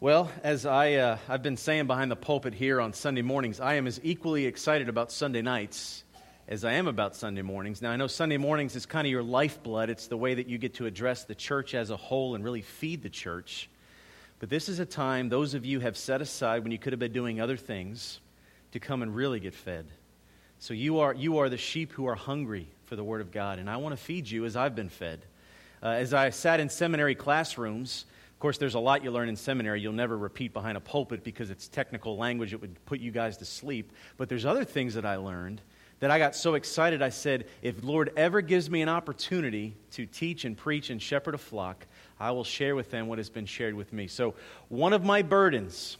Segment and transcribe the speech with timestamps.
[0.00, 3.74] Well, as I, uh, I've been saying behind the pulpit here on Sunday mornings, I
[3.74, 6.04] am as equally excited about Sunday nights
[6.46, 7.82] as I am about Sunday mornings.
[7.82, 10.56] Now, I know Sunday mornings is kind of your lifeblood, it's the way that you
[10.56, 13.68] get to address the church as a whole and really feed the church.
[14.38, 17.00] But this is a time those of you have set aside when you could have
[17.00, 18.20] been doing other things
[18.70, 19.86] to come and really get fed.
[20.60, 23.58] So you are, you are the sheep who are hungry for the Word of God,
[23.58, 25.22] and I want to feed you as I've been fed.
[25.82, 28.04] Uh, as I sat in seminary classrooms,
[28.38, 31.24] of course, there's a lot you learn in seminary you'll never repeat behind a pulpit
[31.24, 33.92] because it's technical language that would put you guys to sleep.
[34.16, 35.60] But there's other things that I learned
[35.98, 40.06] that I got so excited I said, if Lord ever gives me an opportunity to
[40.06, 41.84] teach and preach and shepherd a flock,
[42.20, 44.06] I will share with them what has been shared with me.
[44.06, 44.36] So,
[44.68, 45.96] one of my burdens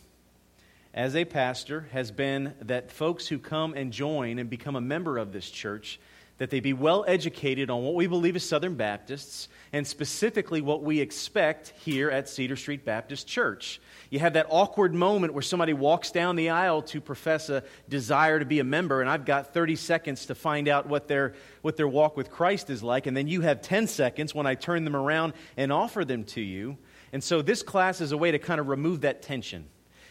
[0.94, 5.18] as a pastor has been that folks who come and join and become a member
[5.18, 5.98] of this church
[6.38, 10.82] that they be well educated on what we believe as Southern Baptists and specifically what
[10.82, 13.80] we expect here at Cedar Street Baptist Church.
[14.10, 18.38] You have that awkward moment where somebody walks down the aisle to profess a desire
[18.38, 21.76] to be a member, and I've got 30 seconds to find out what their, what
[21.76, 24.84] their walk with Christ is like, and then you have 10 seconds when I turn
[24.84, 26.78] them around and offer them to you.
[27.12, 29.68] And so this class is a way to kind of remove that tension.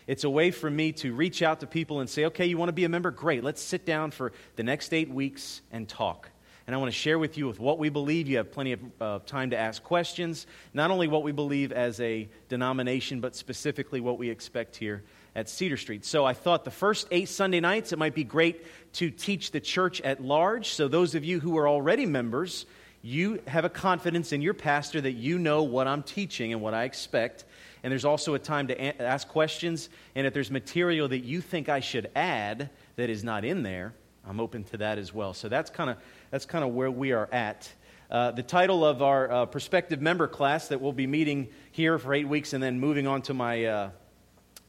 [0.08, 2.70] It's a way for me to reach out to people and say, okay, you want
[2.70, 3.12] to be a member?
[3.12, 3.44] Great.
[3.44, 6.30] Let's sit down for the next eight weeks and talk.
[6.66, 8.28] And I want to share with you with what we believe.
[8.28, 12.00] You have plenty of uh, time to ask questions, not only what we believe as
[12.00, 15.04] a denomination, but specifically what we expect here
[15.36, 16.04] at Cedar Street.
[16.04, 19.60] So I thought the first eight Sunday nights, it might be great to teach the
[19.62, 20.70] church at large.
[20.70, 22.66] So those of you who are already members,
[23.02, 26.74] you have a confidence in your pastor that you know what I'm teaching and what
[26.74, 27.46] I expect.
[27.84, 29.90] And there's also a time to ask questions.
[30.16, 33.94] And if there's material that you think I should add that is not in there,
[34.28, 35.34] I'm open to that as well.
[35.34, 35.98] So that's kind of
[36.32, 37.72] that's kind of where we are at.
[38.10, 42.14] Uh, the title of our uh, prospective member class that we'll be meeting here for
[42.14, 43.90] eight weeks and then moving on to my, uh,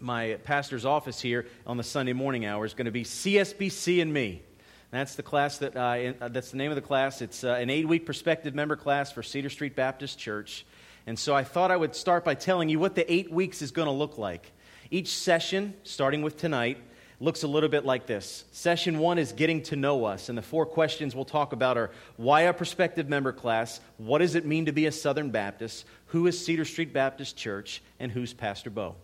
[0.01, 4.13] my pastor's office here on the Sunday morning hour is going to be CSBC and
[4.13, 4.43] Me.
[4.91, 7.21] That's the class that uh, that's the name of the class.
[7.21, 10.65] It's uh, an eight-week prospective member class for Cedar Street Baptist Church.
[11.09, 13.71] And so I thought I would start by telling you what the eight weeks is
[13.71, 14.53] going to look like.
[14.91, 16.77] Each session, starting with tonight,
[17.19, 18.45] looks a little bit like this.
[18.53, 21.91] Session one is getting to know us, and the four questions we'll talk about are
[22.19, 26.27] why a prospective member class, what does it mean to be a Southern Baptist, who
[26.27, 28.95] is Cedar Street Baptist Church, and who's Pastor Bo.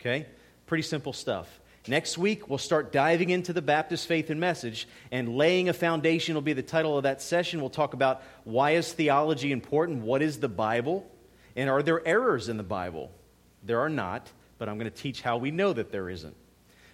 [0.00, 0.26] Okay?
[0.66, 1.58] Pretty simple stuff.
[1.88, 6.34] Next week, we'll start diving into the Baptist faith and message, and laying a foundation
[6.34, 7.62] will be the title of that session.
[7.62, 11.10] We'll talk about why is theology important, what is the Bible,
[11.56, 13.10] and are there errors in the Bible?
[13.62, 16.36] There are not, but I'm going to teach how we know that there isn't.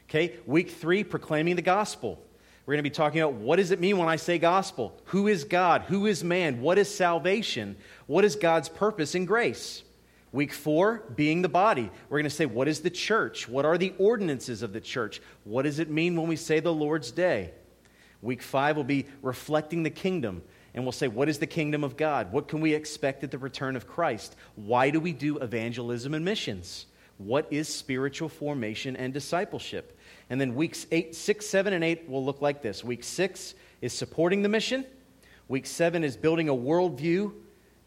[0.09, 2.22] Okay, week three, proclaiming the gospel.
[2.66, 4.97] We're going to be talking about what does it mean when I say gospel?
[5.06, 5.82] Who is God?
[5.82, 6.60] Who is man?
[6.60, 7.76] What is salvation?
[8.06, 9.82] What is God's purpose and grace?
[10.32, 11.91] Week four, being the body.
[12.09, 13.49] We're going to say, what is the church?
[13.49, 15.20] What are the ordinances of the church?
[15.44, 17.50] What does it mean when we say the Lord's Day?
[18.22, 20.43] Week five will be reflecting the kingdom.
[20.75, 22.32] And we'll say, what is the kingdom of God?
[22.32, 24.36] What can we expect at the return of Christ?
[24.54, 26.86] Why do we do evangelism and missions?
[27.19, 29.98] What is spiritual formation and discipleship?
[30.31, 32.84] And then weeks eight, six, seven, and eight will look like this.
[32.84, 34.86] Week six is supporting the mission.
[35.48, 37.32] Week seven is building a worldview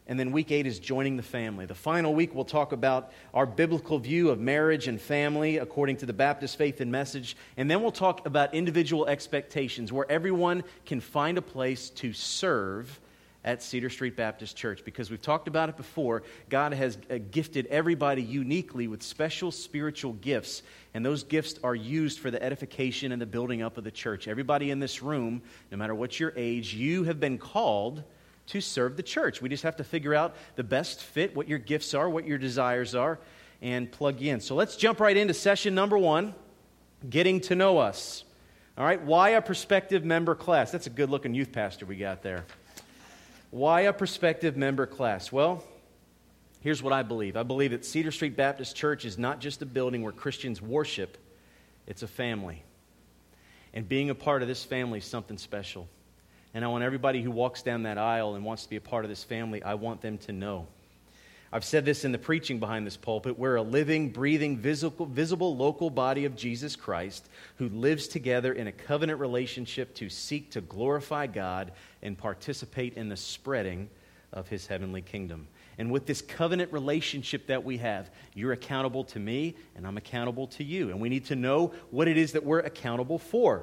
[0.06, 1.64] and then week eight is joining the family.
[1.64, 6.06] The final week, we'll talk about our biblical view of marriage and family according to
[6.06, 7.36] the Baptist faith and message.
[7.56, 13.00] And then we'll talk about individual expectations where everyone can find a place to serve
[13.44, 16.22] at Cedar Street Baptist Church because we've talked about it before.
[16.48, 20.62] God has uh, gifted everybody uniquely with special spiritual gifts,
[20.94, 24.28] and those gifts are used for the edification and the building up of the church.
[24.28, 28.02] Everybody in this room, no matter what your age, you have been called
[28.48, 29.40] to serve the church.
[29.40, 32.38] We just have to figure out the best fit, what your gifts are, what your
[32.38, 33.18] desires are,
[33.62, 34.40] and plug in.
[34.40, 36.34] So let's jump right into session number one
[37.08, 38.24] getting to know us.
[38.76, 40.70] All right, why a prospective member class?
[40.70, 42.44] That's a good looking youth pastor we got there.
[43.50, 45.30] Why a prospective member class?
[45.30, 45.62] Well,
[46.60, 49.66] here's what I believe I believe that Cedar Street Baptist Church is not just a
[49.66, 51.16] building where Christians worship,
[51.86, 52.64] it's a family.
[53.72, 55.88] And being a part of this family is something special.
[56.54, 59.04] And I want everybody who walks down that aisle and wants to be a part
[59.04, 60.68] of this family, I want them to know.
[61.52, 63.38] I've said this in the preaching behind this pulpit.
[63.38, 67.28] We're a living, breathing, visible, visible local body of Jesus Christ
[67.58, 71.70] who lives together in a covenant relationship to seek to glorify God
[72.02, 73.88] and participate in the spreading
[74.32, 75.46] of his heavenly kingdom.
[75.78, 80.48] And with this covenant relationship that we have, you're accountable to me and I'm accountable
[80.48, 80.90] to you.
[80.90, 83.62] And we need to know what it is that we're accountable for.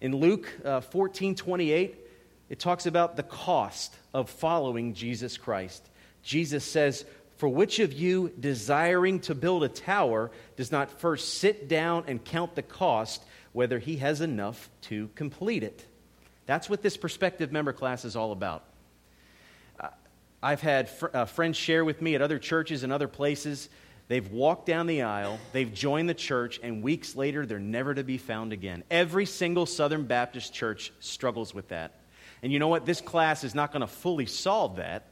[0.00, 2.05] In Luke uh, 14 28,
[2.48, 5.88] it talks about the cost of following Jesus Christ.
[6.22, 7.04] Jesus says,
[7.36, 12.24] For which of you, desiring to build a tower, does not first sit down and
[12.24, 15.84] count the cost, whether he has enough to complete it?
[16.46, 18.62] That's what this prospective member class is all about.
[19.80, 19.88] Uh,
[20.40, 23.68] I've had fr- uh, friends share with me at other churches and other places.
[24.06, 28.04] They've walked down the aisle, they've joined the church, and weeks later, they're never to
[28.04, 28.84] be found again.
[28.88, 31.92] Every single Southern Baptist church struggles with that.
[32.46, 32.86] And you know what?
[32.86, 35.08] This class is not going to fully solve that.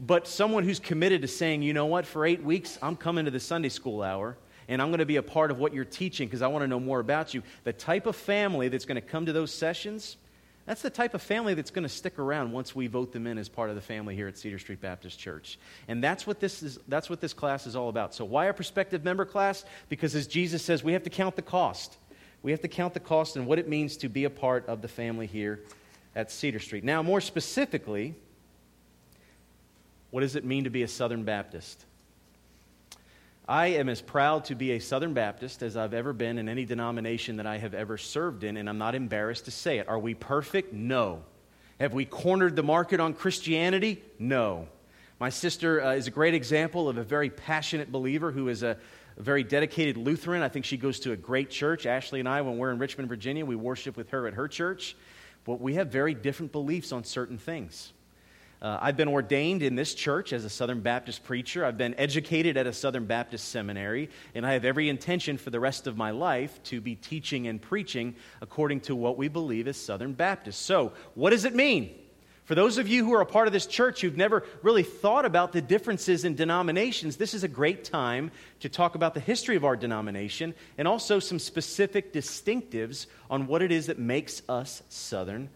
[0.00, 3.30] But someone who's committed to saying, you know what, for eight weeks, I'm coming to
[3.30, 4.36] the Sunday school hour
[4.66, 6.66] and I'm going to be a part of what you're teaching because I want to
[6.66, 7.44] know more about you.
[7.62, 10.16] The type of family that's going to come to those sessions,
[10.64, 13.38] that's the type of family that's going to stick around once we vote them in
[13.38, 15.60] as part of the family here at Cedar Street Baptist Church.
[15.86, 18.12] And that's what this, is, that's what this class is all about.
[18.12, 19.64] So, why a prospective member class?
[19.88, 21.96] Because as Jesus says, we have to count the cost.
[22.42, 24.82] We have to count the cost and what it means to be a part of
[24.82, 25.60] the family here
[26.16, 26.82] at Cedar Street.
[26.82, 28.14] Now, more specifically,
[30.10, 31.84] what does it mean to be a Southern Baptist?
[33.46, 36.64] I am as proud to be a Southern Baptist as I've ever been in any
[36.64, 39.88] denomination that I have ever served in, and I'm not embarrassed to say it.
[39.88, 40.72] Are we perfect?
[40.72, 41.22] No.
[41.78, 44.02] Have we cornered the market on Christianity?
[44.18, 44.66] No.
[45.20, 48.78] My sister uh, is a great example of a very passionate believer who is a,
[49.18, 50.42] a very dedicated Lutheran.
[50.42, 51.84] I think she goes to a great church.
[51.84, 54.96] Ashley and I, when we're in Richmond, Virginia, we worship with her at her church.
[55.46, 57.92] But we have very different beliefs on certain things.
[58.60, 61.64] Uh, I've been ordained in this church as a Southern Baptist preacher.
[61.64, 65.60] I've been educated at a Southern Baptist seminary, and I have every intention for the
[65.60, 69.76] rest of my life to be teaching and preaching according to what we believe as
[69.76, 70.56] Southern Baptists.
[70.58, 71.94] So, what does it mean?
[72.46, 75.24] For those of you who are a part of this church who've never really thought
[75.24, 79.56] about the differences in denominations, this is a great time to talk about the history
[79.56, 84.84] of our denomination and also some specific distinctives on what it is that makes us
[84.88, 85.50] Southern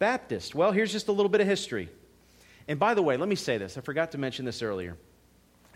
[0.00, 0.52] Baptist.
[0.52, 1.88] Well, here's just a little bit of history.
[2.66, 3.78] And by the way, let me say this.
[3.78, 4.96] I forgot to mention this earlier.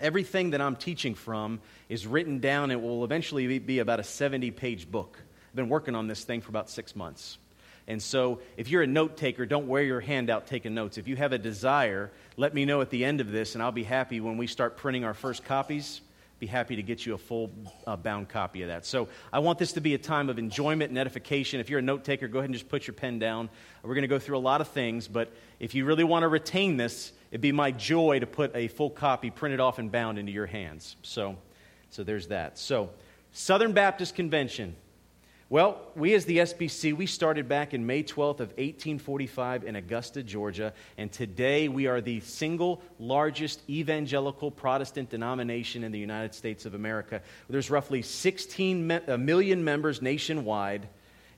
[0.00, 2.72] Everything that I'm teaching from is written down.
[2.72, 5.16] It will eventually be about a 70 page book.
[5.48, 7.38] I've been working on this thing for about six months.
[7.88, 10.98] And so, if you're a note taker, don't wear your hand out taking notes.
[10.98, 13.70] If you have a desire, let me know at the end of this, and I'll
[13.70, 16.00] be happy when we start printing our first copies
[16.38, 17.50] be happy to get you a full
[17.86, 18.84] uh, bound copy of that.
[18.84, 21.60] So I want this to be a time of enjoyment and edification.
[21.60, 23.48] If you're a note taker, go ahead and just put your pen down.
[23.82, 26.28] We're going to go through a lot of things, but if you really want to
[26.28, 30.18] retain this, it'd be my joy to put a full copy printed off and bound
[30.18, 30.96] into your hands.
[31.02, 31.36] So,
[31.88, 32.58] so there's that.
[32.58, 32.90] So,
[33.32, 34.76] Southern Baptist Convention.
[35.48, 40.24] Well, we as the SBC, we started back in May 12th of 1845 in Augusta,
[40.24, 46.66] Georgia, and today we are the single largest evangelical Protestant denomination in the United States
[46.66, 47.22] of America.
[47.48, 50.88] There's roughly 16 million members nationwide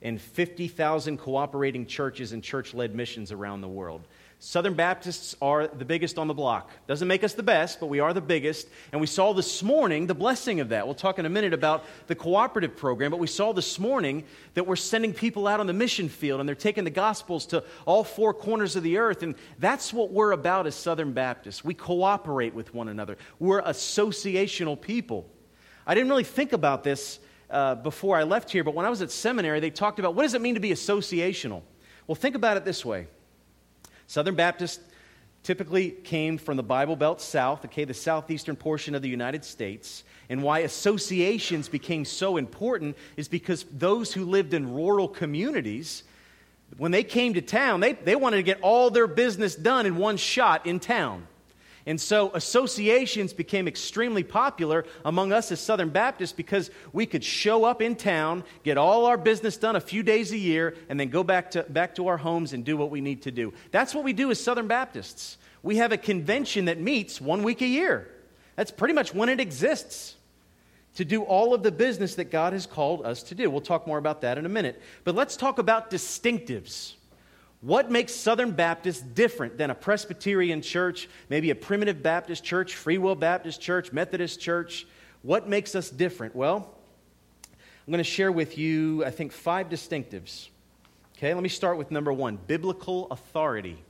[0.01, 4.07] and 50,000 cooperating churches and church-led missions around the world.
[4.41, 6.71] Southern Baptists are the biggest on the block.
[6.87, 8.69] Doesn't make us the best, but we are the biggest.
[8.93, 10.85] And we saw this morning the blessing of that.
[10.85, 14.65] We'll talk in a minute about the cooperative program, but we saw this morning that
[14.65, 18.05] we're sending people out on the mission field and they're taking the gospels to all
[18.05, 19.23] four corners of the earth.
[19.23, 21.65] And that's what we're about as Southern Baptists.
[21.65, 25.29] We cooperate with one another, we're associational people.
[25.85, 27.19] I didn't really think about this
[27.49, 30.23] uh, before I left here, but when I was at seminary, they talked about what
[30.23, 31.61] does it mean to be associational?
[32.07, 33.07] Well, think about it this way.
[34.09, 34.79] Southern Baptists
[35.43, 40.03] typically came from the Bible Belt South, okay, the southeastern portion of the United States.
[40.29, 46.01] And why associations became so important is because those who lived in rural communities,
[46.77, 49.95] when they came to town, they, they wanted to get all their business done in
[49.95, 51.27] one shot in town.
[51.89, 57.63] And so associations became extremely popular among us as Southern Baptists because we could show
[57.63, 61.09] up in town, get all our business done a few days a year, and then
[61.09, 63.55] go back to, back to our homes and do what we need to do.
[63.71, 65.39] That's what we do as Southern Baptists.
[65.63, 68.07] We have a convention that meets one week a year.
[68.55, 70.15] That's pretty much when it exists
[70.93, 73.49] to do all of the business that God has called us to do.
[73.49, 74.79] We'll talk more about that in a minute.
[75.05, 76.93] But let's talk about distinctives.
[77.61, 82.97] What makes Southern Baptist different than a Presbyterian church, maybe a primitive Baptist church, Free
[82.97, 84.87] Will Baptist church, Methodist church?
[85.23, 86.35] What makes us different?
[86.35, 86.73] Well,
[87.85, 90.47] I'm going to share with you, I think, five distinctives.
[91.17, 93.83] Okay, let me start with number one biblical authority.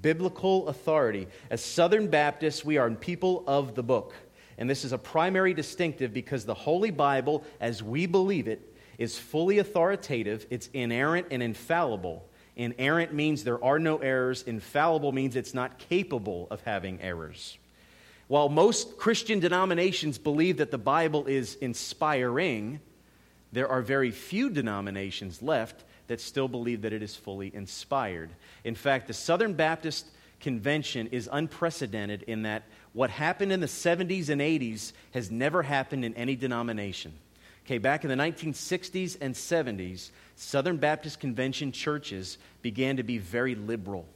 [0.00, 1.28] Biblical authority.
[1.50, 4.14] As Southern Baptists, we are people of the book.
[4.56, 9.18] And this is a primary distinctive because the Holy Bible, as we believe it, is
[9.18, 12.26] fully authoritative, it's inerrant and infallible.
[12.56, 17.58] Inerrant means there are no errors, infallible means it's not capable of having errors.
[18.28, 22.80] While most Christian denominations believe that the Bible is inspiring,
[23.52, 28.30] there are very few denominations left that still believe that it is fully inspired.
[28.64, 30.06] In fact, the Southern Baptist
[30.40, 36.04] convention is unprecedented in that what happened in the 70s and 80s has never happened
[36.04, 37.12] in any denomination.
[37.66, 43.56] Okay, back in the 1960s and 70s, Southern Baptist Convention churches began to be very
[43.56, 44.06] liberal.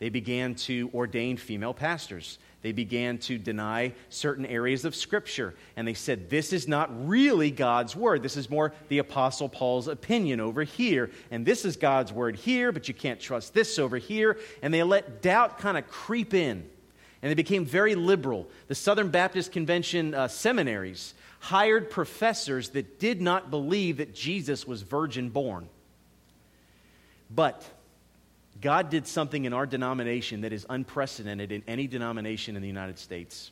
[0.00, 2.40] They began to ordain female pastors.
[2.62, 5.54] They began to deny certain areas of Scripture.
[5.76, 8.24] And they said, This is not really God's Word.
[8.24, 11.12] This is more the Apostle Paul's opinion over here.
[11.30, 14.36] And this is God's Word here, but you can't trust this over here.
[14.62, 16.68] And they let doubt kind of creep in.
[17.22, 18.48] And they became very liberal.
[18.66, 24.82] The Southern Baptist Convention uh, seminaries hired professors that did not believe that Jesus was
[24.82, 25.68] virgin born.
[27.30, 27.64] But
[28.60, 32.98] God did something in our denomination that is unprecedented in any denomination in the United
[32.98, 33.50] States.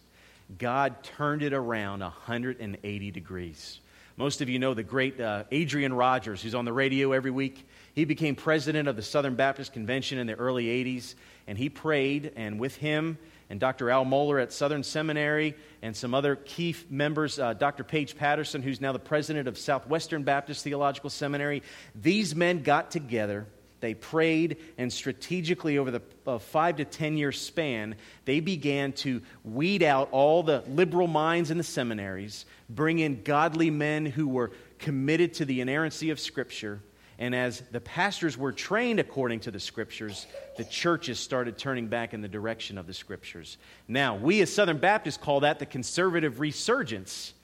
[0.59, 3.81] God turned it around 180 degrees.
[4.17, 7.67] Most of you know the great uh, Adrian Rogers, who's on the radio every week.
[7.95, 11.15] He became president of the Southern Baptist Convention in the early 80s,
[11.47, 13.17] and he prayed, and with him
[13.51, 13.91] and Dr.
[13.91, 17.85] Al Mohler at Southern Seminary and some other key members, uh, Dr.
[17.85, 21.63] Paige Patterson, who's now the president of Southwestern Baptist Theological Seminary,
[21.95, 23.47] these men got together
[23.81, 29.23] they prayed, and strategically, over the uh, five to ten year span, they began to
[29.45, 34.51] weed out all the liberal minds in the seminaries, bring in godly men who were
[34.79, 36.81] committed to the inerrancy of Scripture.
[37.19, 42.15] And as the pastors were trained according to the Scriptures, the churches started turning back
[42.15, 43.59] in the direction of the Scriptures.
[43.89, 47.35] Now, we as Southern Baptists call that the conservative resurgence.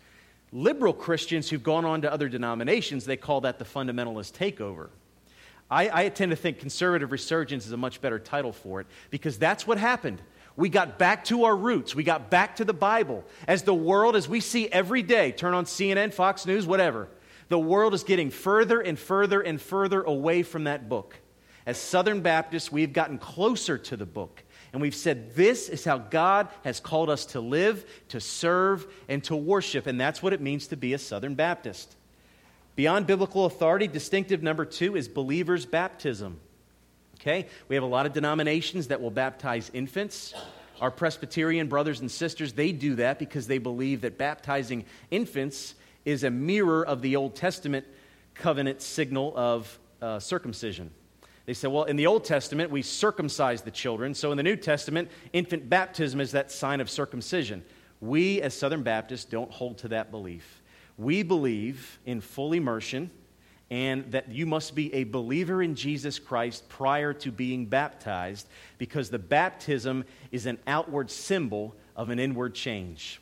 [0.52, 4.90] Liberal Christians who've gone on to other denominations, they call that the fundamentalist takeover.
[5.69, 9.38] I, I tend to think conservative resurgence is a much better title for it because
[9.38, 10.23] that's what happened.
[10.57, 11.97] We got back to our roots.
[11.97, 13.25] We got back to the Bible.
[13.49, 17.09] As the world, as we see every day, turn on CNN, Fox News, whatever,
[17.49, 21.17] the world is getting further and further and further away from that book.
[21.67, 24.43] As Southern Baptists, we've gotten closer to the book.
[24.73, 29.23] And we've said, this is how God has called us to live, to serve, and
[29.25, 29.87] to worship.
[29.87, 31.95] And that's what it means to be a Southern Baptist.
[32.75, 36.41] Beyond biblical authority, distinctive number two is believers' baptism.
[37.21, 37.47] Okay?
[37.69, 40.35] We have a lot of denominations that will baptize infants.
[40.81, 46.25] Our Presbyterian brothers and sisters, they do that because they believe that baptizing infants is
[46.25, 47.87] a mirror of the Old Testament
[48.34, 50.90] covenant signal of uh, circumcision.
[51.46, 54.14] They said, well, in the Old Testament, we circumcise the children.
[54.14, 57.62] So in the New Testament, infant baptism is that sign of circumcision.
[58.00, 60.62] We, as Southern Baptists, don't hold to that belief.
[60.96, 63.11] We believe in full immersion
[63.70, 68.46] and that you must be a believer in Jesus Christ prior to being baptized
[68.78, 73.20] because the baptism is an outward symbol of an inward change.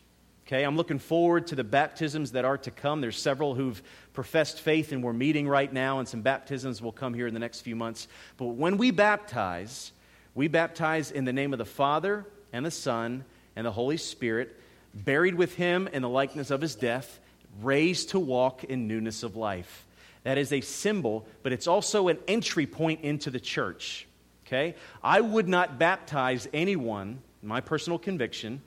[0.52, 3.00] Okay, I'm looking forward to the baptisms that are to come.
[3.00, 3.82] There's several who've
[4.12, 7.40] professed faith and we're meeting right now, and some baptisms will come here in the
[7.40, 8.06] next few months.
[8.37, 9.92] But when we baptize,
[10.35, 13.25] we baptize in the name of the Father and the Son
[13.56, 14.54] and the Holy Spirit,
[14.94, 17.18] buried with Him in the likeness of His death
[17.62, 19.87] raised to walk in newness of life.
[20.25, 24.06] That is a symbol, but it's also an entry point into the church.
[24.47, 24.75] Okay?
[25.02, 28.61] I would not baptize anyone, my personal conviction,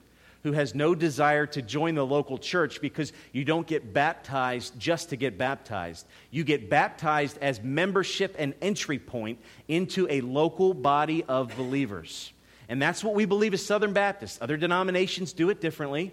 [0.46, 5.10] who has no desire to join the local church because you don't get baptized just
[5.10, 6.06] to get baptized.
[6.30, 12.32] You get baptized as membership and entry point into a local body of believers.
[12.68, 14.38] And that's what we believe as Southern Baptists.
[14.40, 16.12] Other denominations do it differently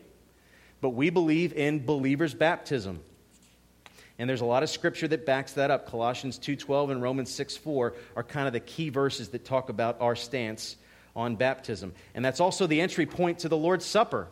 [0.83, 2.99] but we believe in believers' baptism.
[4.19, 5.87] And there's a lot of scripture that backs that up.
[5.87, 10.13] Colossians 2:12 and Romans 6:4 are kind of the key verses that talk about our
[10.13, 10.75] stance
[11.15, 11.93] on baptism.
[12.15, 14.27] And that's also the entry point to the Lord's Supper.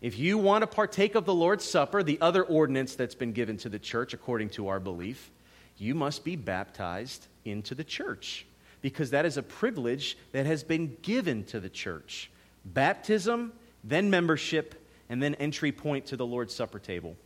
[0.00, 3.56] If you want to partake of the Lord's Supper, the other ordinance that's been given
[3.58, 5.30] to the church according to our belief,
[5.78, 8.46] you must be baptized into the church
[8.82, 12.30] because that is a privilege that has been given to the church.
[12.66, 13.52] Baptism,
[13.82, 14.74] then membership,
[15.08, 17.16] and then entry point to the Lord's Supper table.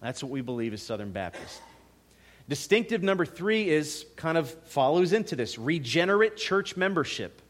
[0.00, 1.60] That's what we believe as Southern Baptists.
[2.48, 7.41] Distinctive number three is kind of follows into this regenerate church membership.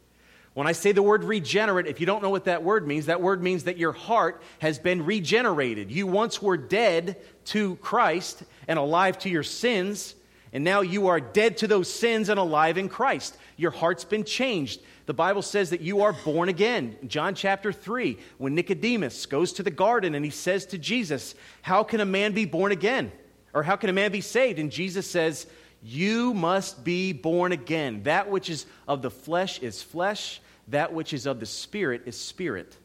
[0.54, 3.22] When I say the word regenerate, if you don't know what that word means, that
[3.22, 5.90] word means that your heart has been regenerated.
[5.90, 7.16] You once were dead
[7.46, 10.14] to Christ and alive to your sins,
[10.52, 13.38] and now you are dead to those sins and alive in Christ.
[13.56, 14.82] Your heart's been changed.
[15.06, 16.96] The Bible says that you are born again.
[17.06, 21.82] John chapter 3, when Nicodemus goes to the garden and he says to Jesus, How
[21.82, 23.10] can a man be born again?
[23.54, 24.58] Or how can a man be saved?
[24.58, 25.46] And Jesus says,
[25.82, 28.04] You must be born again.
[28.04, 32.18] That which is of the flesh is flesh, that which is of the spirit is
[32.18, 32.76] spirit.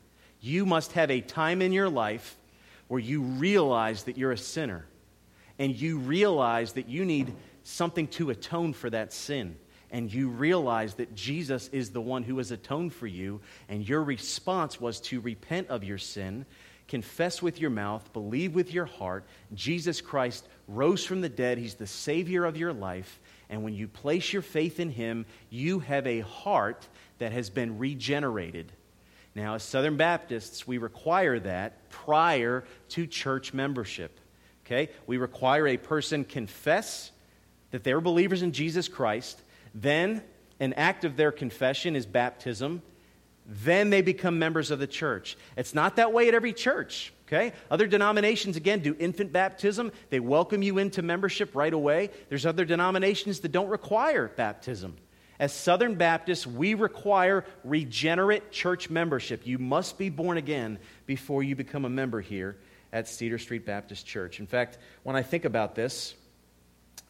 [0.42, 2.36] You must have a time in your life
[2.88, 4.86] where you realize that you're a sinner
[5.60, 9.58] and you realize that you need something to atone for that sin
[9.92, 13.40] and you realize that Jesus is the one who has atoned for you,
[13.70, 16.46] and your response was to repent of your sin,
[16.88, 21.76] confess with your mouth, believe with your heart, Jesus Christ rose from the dead, He's
[21.76, 23.20] the Savior of your life,
[23.50, 26.88] and when you place your faith in Him, you have a heart
[27.20, 28.72] that has been regenerated.
[29.36, 34.20] Now, as Southern Baptists, we require that prior to church membership.
[34.66, 34.90] Okay?
[35.06, 37.12] We require a person confess
[37.72, 39.42] that they're believers in Jesus Christ,
[39.76, 40.24] then
[40.60, 42.82] an act of their confession is baptism,
[43.48, 45.38] then they become members of the church.
[45.56, 47.14] It's not that way at every church.
[47.28, 47.54] Okay?
[47.72, 49.92] Other denominations, again, do infant baptism.
[50.10, 52.10] They welcome you into membership right away.
[52.30, 54.98] There's other denominations that don't require baptism.
[55.40, 59.46] As Southern Baptists, we require regenerate church membership.
[59.46, 62.58] You must be born again before you become a member here
[62.92, 64.40] at Cedar Street Baptist Church.
[64.40, 66.16] In fact, when I think about this,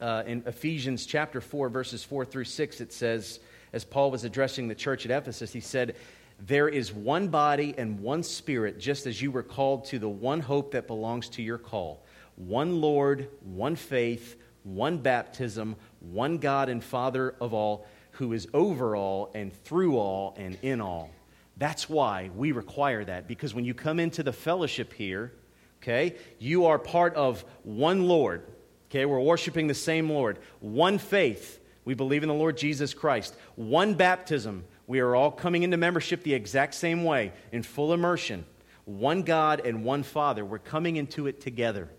[0.02, 3.40] uh, in Ephesians chapter 4, verses 4 through 6, it says,
[3.74, 5.96] as Paul was addressing the church at Ephesus, he said,
[6.40, 10.40] There is one body and one spirit, just as you were called to the one
[10.40, 12.06] hope that belongs to your call.
[12.36, 18.96] One Lord, one faith, one baptism, one God and Father of all, who is over
[18.96, 21.10] all and through all and in all.
[21.58, 25.34] That's why we require that, because when you come into the fellowship here,
[25.82, 28.44] okay, you are part of one Lord.
[28.90, 30.38] Okay, we're worshiping the same Lord.
[30.60, 31.60] One faith.
[31.84, 33.36] We believe in the Lord Jesus Christ.
[33.56, 34.66] One baptism.
[34.88, 38.46] We are all coming into membership the exact same way, in full immersion.
[38.86, 40.46] One God and one Father.
[40.46, 41.90] We're coming into it together.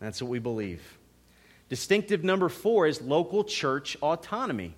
[0.00, 0.82] That's what we believe.
[1.70, 4.74] Distinctive number four is local church autonomy.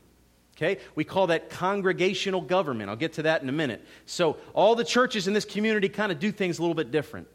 [0.57, 0.81] Okay?
[0.95, 2.91] We call that congregational government.
[2.91, 3.85] I'll get to that in a minute.
[4.07, 7.29] So, all the churches in this community kind of do things a little bit different.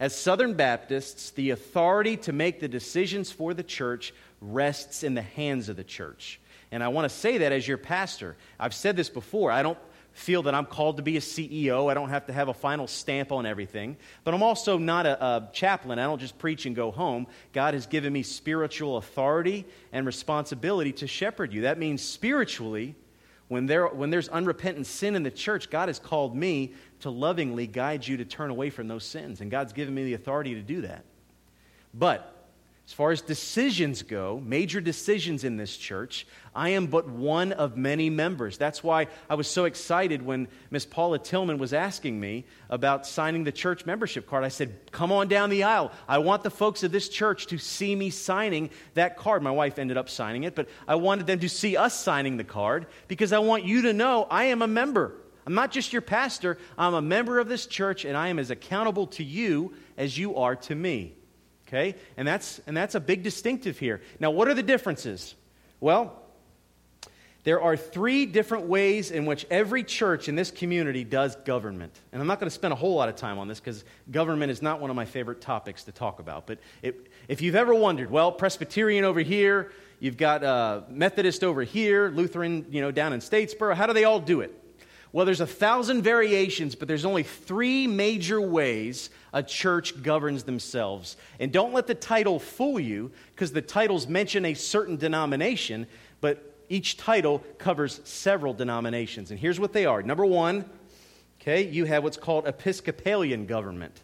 [0.00, 5.22] As Southern Baptists, the authority to make the decisions for the church rests in the
[5.22, 6.40] hands of the church.
[6.70, 8.36] And I want to say that as your pastor.
[8.58, 9.50] I've said this before.
[9.50, 9.78] I don't
[10.12, 11.90] feel that I'm called to be a CEO.
[11.90, 13.96] I don't have to have a final stamp on everything.
[14.24, 15.98] But I'm also not a, a, chaplain.
[15.98, 17.26] I don't just preach and go home.
[17.52, 21.62] God has given me spiritual authority and responsibility to shepherd you.
[21.62, 22.96] That means spiritually,
[23.46, 27.66] when, there, when there's unrepentant sin in the church, God has called me to lovingly
[27.66, 29.40] guide you to turn away from those sins.
[29.40, 31.04] And God's given me the authority to do that.
[31.94, 32.37] But
[32.88, 37.76] as far as decisions go, major decisions in this church, I am but one of
[37.76, 38.56] many members.
[38.56, 43.44] That's why I was so excited when Miss Paula Tillman was asking me about signing
[43.44, 44.42] the church membership card.
[44.42, 45.92] I said, Come on down the aisle.
[46.08, 49.42] I want the folks of this church to see me signing that card.
[49.42, 52.42] My wife ended up signing it, but I wanted them to see us signing the
[52.42, 55.12] card because I want you to know I am a member.
[55.44, 58.50] I'm not just your pastor, I'm a member of this church, and I am as
[58.50, 61.17] accountable to you as you are to me.
[61.68, 61.94] Okay?
[62.16, 64.00] And that's, and that's a big distinctive here.
[64.18, 65.34] Now, what are the differences?
[65.80, 66.22] Well,
[67.44, 71.92] there are three different ways in which every church in this community does government.
[72.12, 74.50] And I'm not going to spend a whole lot of time on this because government
[74.50, 76.46] is not one of my favorite topics to talk about.
[76.46, 81.62] But it, if you've ever wondered, well, Presbyterian over here, you've got uh, Methodist over
[81.62, 84.54] here, Lutheran, you know, down in Statesboro, how do they all do it?
[85.12, 91.16] Well, there's a thousand variations, but there's only three major ways a church governs themselves.
[91.40, 95.86] And don't let the title fool you, because the titles mention a certain denomination,
[96.20, 99.30] but each title covers several denominations.
[99.30, 100.02] And here's what they are.
[100.02, 100.64] Number one,
[101.40, 104.02] okay, you have what's called Episcopalian government.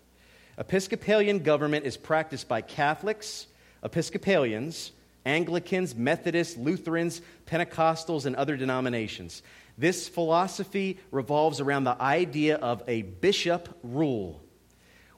[0.56, 3.46] Episcopalian government is practiced by Catholics,
[3.82, 4.92] Episcopalians,
[5.26, 9.42] Anglicans, Methodists, Lutherans, Pentecostals, and other denominations.
[9.76, 14.40] This philosophy revolves around the idea of a bishop rule.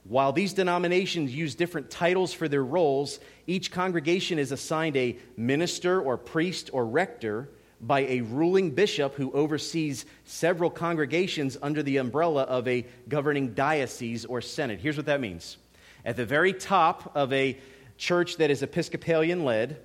[0.04, 6.00] While these denominations use different titles for their roles, each congregation is assigned a minister
[6.00, 12.44] or priest or rector by a ruling bishop who oversees several congregations under the umbrella
[12.44, 14.80] of a governing diocese or synod.
[14.80, 15.58] Here's what that means.
[16.04, 17.58] At the very top of a
[17.98, 19.80] church that is Episcopalian led,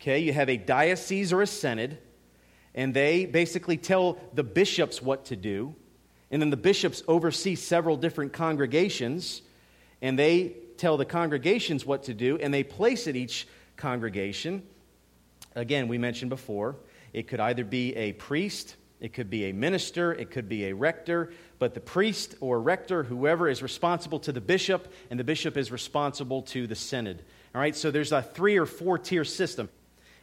[0.00, 1.98] okay, you have a diocese or a synod
[2.74, 5.74] and they basically tell the bishops what to do.
[6.30, 9.42] And then the bishops oversee several different congregations,
[10.02, 14.62] and they tell the congregations what to do, and they place at each congregation.
[15.54, 16.76] Again, we mentioned before,
[17.12, 20.72] it could either be a priest, it could be a minister, it could be a
[20.72, 25.56] rector, but the priest or rector, whoever is responsible to the bishop, and the bishop
[25.56, 27.22] is responsible to the synod.
[27.54, 29.68] All right, so there's a three or four tier system.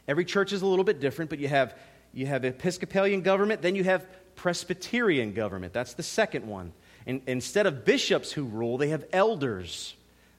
[0.08, 1.78] Every church is a little bit different, but you have
[2.14, 5.74] you have Episcopalian government, then you have Presbyterian government.
[5.74, 6.74] That's the second one.
[7.06, 9.96] And instead of bishops who rule, they have elders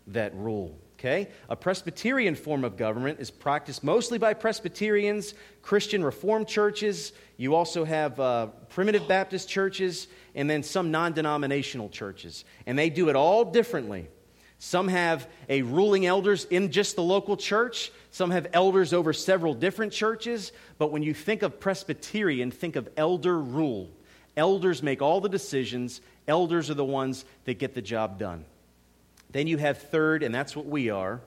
[0.09, 0.77] that rule.
[0.99, 1.29] Okay?
[1.49, 7.13] A Presbyterian form of government is practiced mostly by Presbyterians, Christian Reformed churches.
[7.37, 10.07] You also have uh, primitive Baptist churches,
[10.37, 12.45] and then some non denominational churches.
[12.67, 14.09] And they do it all differently.
[14.61, 17.91] Some have a ruling elders in just the local church.
[18.13, 20.53] Some have elders over several different churches.
[20.79, 23.91] But when you think of Presbyterian, think of elder rule.
[24.37, 28.45] Elders make all the decisions, elders are the ones that get the job done.
[29.31, 31.21] Then you have third, and that's what we are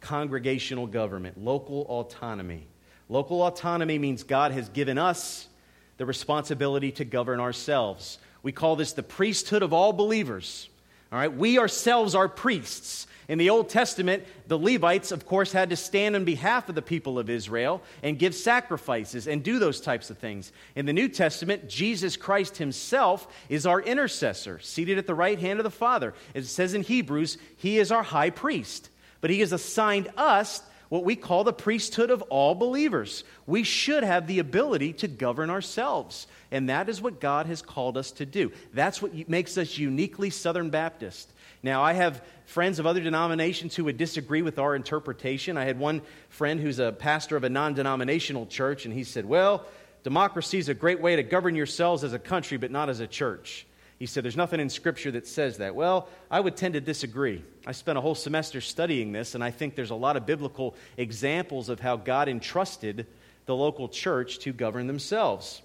[0.00, 2.66] congregational government, local autonomy.
[3.08, 5.48] Local autonomy means God has given us
[5.96, 8.18] the responsibility to govern ourselves.
[8.42, 10.68] We call this the priesthood of all believers.
[11.12, 13.06] All right, we ourselves are priests.
[13.26, 16.82] In the Old Testament, the Levites, of course, had to stand on behalf of the
[16.82, 20.52] people of Israel and give sacrifices and do those types of things.
[20.74, 25.58] In the New Testament, Jesus Christ himself is our intercessor, seated at the right hand
[25.58, 26.12] of the Father.
[26.34, 28.90] As It says in Hebrews, he is our high priest.
[29.22, 30.62] But he has assigned us
[30.94, 33.24] what we call the priesthood of all believers.
[33.48, 36.28] We should have the ability to govern ourselves.
[36.52, 38.52] And that is what God has called us to do.
[38.72, 41.28] That's what makes us uniquely Southern Baptist.
[41.64, 45.56] Now, I have friends of other denominations who would disagree with our interpretation.
[45.56, 49.24] I had one friend who's a pastor of a non denominational church, and he said,
[49.24, 49.66] Well,
[50.04, 53.08] democracy is a great way to govern yourselves as a country, but not as a
[53.08, 53.66] church.
[54.04, 55.74] He said, There's nothing in Scripture that says that.
[55.74, 57.42] Well, I would tend to disagree.
[57.66, 60.74] I spent a whole semester studying this, and I think there's a lot of biblical
[60.98, 63.06] examples of how God entrusted
[63.46, 65.62] the local church to govern themselves.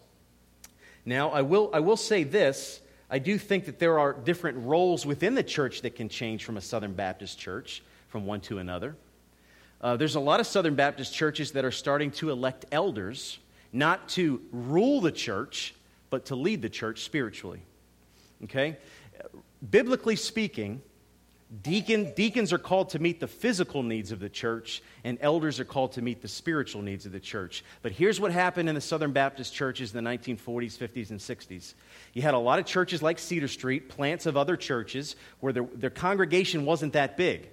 [1.03, 5.05] Now, I will, I will say this I do think that there are different roles
[5.05, 8.95] within the church that can change from a Southern Baptist church from one to another.
[9.81, 13.37] Uh, there's a lot of Southern Baptist churches that are starting to elect elders,
[13.73, 15.75] not to rule the church,
[16.09, 17.63] but to lead the church spiritually.
[18.43, 18.77] Okay?
[19.69, 20.81] Biblically speaking,
[21.63, 25.65] Deacon, deacons are called to meet the physical needs of the church, and elders are
[25.65, 27.63] called to meet the spiritual needs of the church.
[27.81, 31.73] But here's what happened in the Southern Baptist churches in the 1940s, 50s, and 60s.
[32.13, 35.67] You had a lot of churches like Cedar Street, plants of other churches, where their,
[35.73, 37.49] their congregation wasn't that big.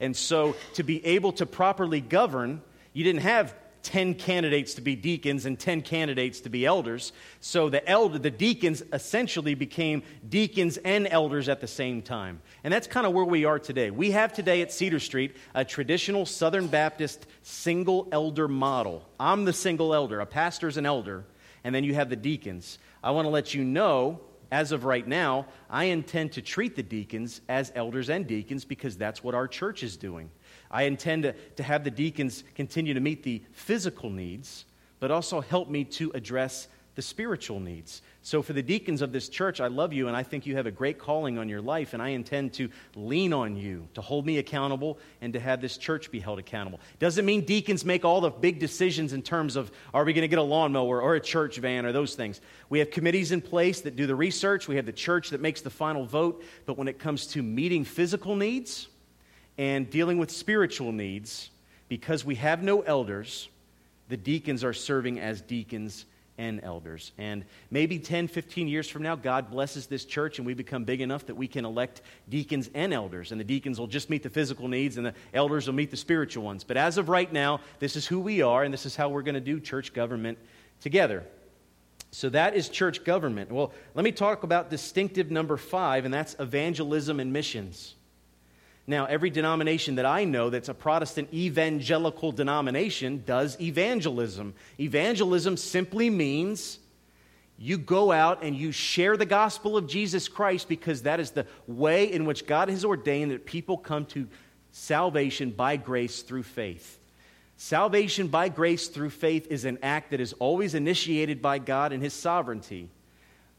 [0.00, 2.62] And so, to be able to properly govern,
[2.94, 7.12] you didn't have 10 candidates to be deacons and 10 candidates to be elders.
[7.40, 12.40] So the elder, the deacons essentially became deacons and elders at the same time.
[12.64, 13.90] And that's kind of where we are today.
[13.90, 19.08] We have today at Cedar Street a traditional Southern Baptist single elder model.
[19.20, 21.24] I'm the single elder, a pastor's an elder,
[21.62, 22.78] and then you have the deacons.
[23.02, 24.20] I want to let you know
[24.54, 28.96] as of right now, I intend to treat the deacons as elders and deacons because
[28.96, 30.30] that's what our church is doing.
[30.74, 34.64] I intend to, to have the deacons continue to meet the physical needs,
[34.98, 38.02] but also help me to address the spiritual needs.
[38.22, 40.66] So, for the deacons of this church, I love you and I think you have
[40.66, 44.26] a great calling on your life, and I intend to lean on you to hold
[44.26, 46.80] me accountable and to have this church be held accountable.
[46.98, 50.28] Doesn't mean deacons make all the big decisions in terms of are we going to
[50.28, 52.40] get a lawnmower or a church van or those things.
[52.68, 55.60] We have committees in place that do the research, we have the church that makes
[55.60, 58.88] the final vote, but when it comes to meeting physical needs,
[59.58, 61.50] and dealing with spiritual needs,
[61.88, 63.48] because we have no elders,
[64.08, 67.12] the deacons are serving as deacons and elders.
[67.16, 71.00] And maybe 10, 15 years from now, God blesses this church and we become big
[71.00, 73.30] enough that we can elect deacons and elders.
[73.30, 75.96] And the deacons will just meet the physical needs and the elders will meet the
[75.96, 76.64] spiritual ones.
[76.64, 79.22] But as of right now, this is who we are and this is how we're
[79.22, 80.38] going to do church government
[80.80, 81.24] together.
[82.10, 83.50] So that is church government.
[83.50, 87.96] Well, let me talk about distinctive number five, and that's evangelism and missions.
[88.86, 94.54] Now, every denomination that I know that's a Protestant evangelical denomination does evangelism.
[94.78, 96.78] Evangelism simply means
[97.56, 101.46] you go out and you share the gospel of Jesus Christ because that is the
[101.66, 104.28] way in which God has ordained that people come to
[104.72, 106.98] salvation by grace through faith.
[107.56, 112.00] Salvation by grace through faith is an act that is always initiated by God in
[112.00, 112.90] His sovereignty,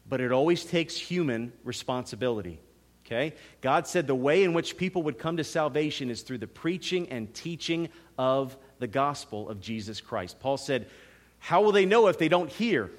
[0.08, 2.60] but it always takes human responsibility.
[3.06, 3.34] Okay?
[3.60, 7.08] God said the way in which people would come to salvation is through the preaching
[7.08, 7.88] and teaching
[8.18, 10.40] of the gospel of Jesus Christ.
[10.40, 10.88] Paul said,
[11.38, 12.90] How will they know if they don't hear?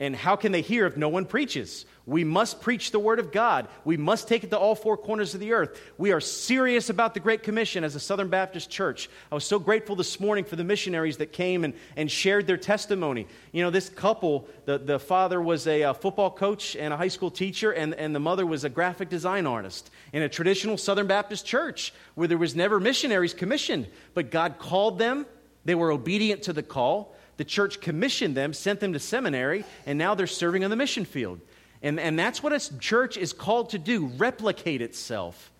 [0.00, 1.84] And how can they hear if no one preaches?
[2.06, 3.66] We must preach the word of God.
[3.84, 5.78] We must take it to all four corners of the earth.
[5.98, 9.10] We are serious about the Great Commission as a Southern Baptist church.
[9.30, 12.56] I was so grateful this morning for the missionaries that came and, and shared their
[12.56, 13.26] testimony.
[13.50, 17.08] You know, this couple, the, the father was a, a football coach and a high
[17.08, 21.08] school teacher, and, and the mother was a graphic design artist in a traditional Southern
[21.08, 23.88] Baptist church where there was never missionaries commissioned.
[24.14, 25.26] But God called them,
[25.64, 27.16] they were obedient to the call.
[27.38, 31.04] The church commissioned them, sent them to seminary, and now they're serving on the mission
[31.04, 31.40] field.
[31.82, 35.50] And, and that's what a church is called to do replicate itself.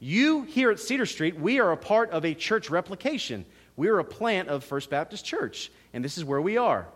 [0.00, 3.44] You here at Cedar Street, we are a part of a church replication.
[3.76, 6.88] We are a plant of First Baptist Church, and this is where we are.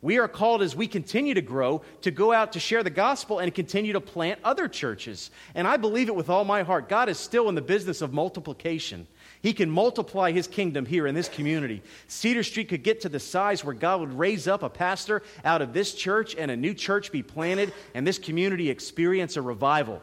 [0.00, 3.38] We are called as we continue to grow to go out to share the gospel
[3.38, 5.30] and continue to plant other churches.
[5.54, 6.88] And I believe it with all my heart.
[6.88, 9.06] God is still in the business of multiplication.
[9.44, 11.82] He can multiply his kingdom here in this community.
[12.08, 15.60] Cedar Street could get to the size where God would raise up a pastor out
[15.60, 20.00] of this church and a new church be planted and this community experience a revival.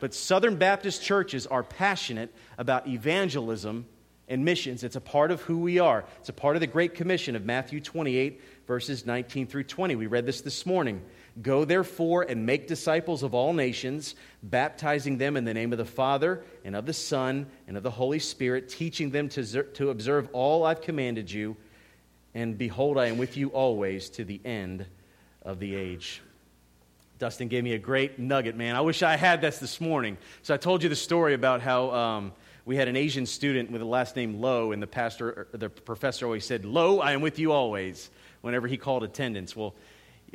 [0.00, 3.84] But Southern Baptist churches are passionate about evangelism
[4.28, 4.82] and missions.
[4.82, 6.06] It's a part of who we are.
[6.20, 9.94] It's a part of the Great Commission of Matthew 28, verses 19 through 20.
[9.96, 11.02] We read this this morning.
[11.42, 15.84] Go therefore and make disciples of all nations, baptizing them in the name of the
[15.84, 20.28] Father and of the Son and of the Holy Spirit, teaching them to, to observe
[20.32, 21.56] all I've commanded you.
[22.34, 24.86] And behold, I am with you always to the end
[25.42, 26.22] of the age.
[27.18, 28.76] Dustin gave me a great nugget, man.
[28.76, 30.18] I wish I had this this morning.
[30.42, 32.32] So I told you the story about how um,
[32.64, 36.26] we had an Asian student with the last name Lo, and the pastor, the professor
[36.26, 39.74] always said, "Lo, I am with you always." Whenever he called attendance, well,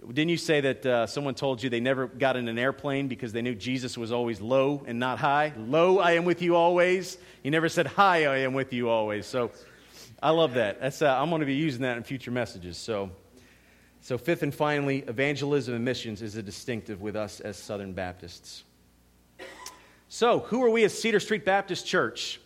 [0.08, 3.34] didn't you say that uh, someone told you they never got in an airplane because
[3.34, 5.54] they knew Jesus was always low and not high?
[5.58, 7.18] Low, I am with you always.
[7.44, 9.26] He never said hi, I am with you always.
[9.26, 9.52] So
[10.22, 10.82] I love that.
[10.82, 12.78] That's, uh, I'm going to be using that in future messages.
[12.78, 13.12] So.
[14.02, 18.64] So, fifth and finally, evangelism and missions is a distinctive with us as Southern Baptists.
[20.08, 22.40] So, who are we as Cedar Street Baptist Church?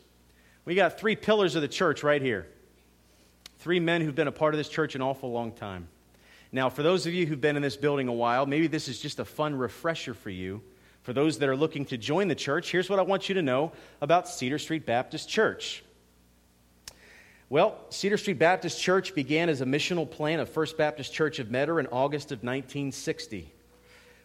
[0.66, 2.48] We got three pillars of the church right here.
[3.60, 5.88] Three men who've been a part of this church an awful long time.
[6.54, 9.00] Now, for those of you who've been in this building a while, maybe this is
[9.00, 10.62] just a fun refresher for you.
[11.02, 13.42] For those that are looking to join the church, here's what I want you to
[13.42, 15.84] know about Cedar Street Baptist Church.
[17.50, 21.50] Well, Cedar Street Baptist Church began as a missional plan of First Baptist Church of
[21.50, 23.52] Metter in August of 1960.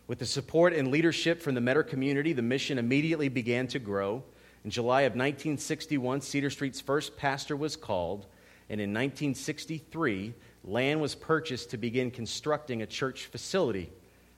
[0.07, 4.23] With the support and leadership from the Metter community, the mission immediately began to grow.
[4.65, 8.27] In July of 1961, Cedar Street's first pastor was called,
[8.69, 10.35] and in 1963,
[10.69, 13.91] land was purchased to begin constructing a church facility.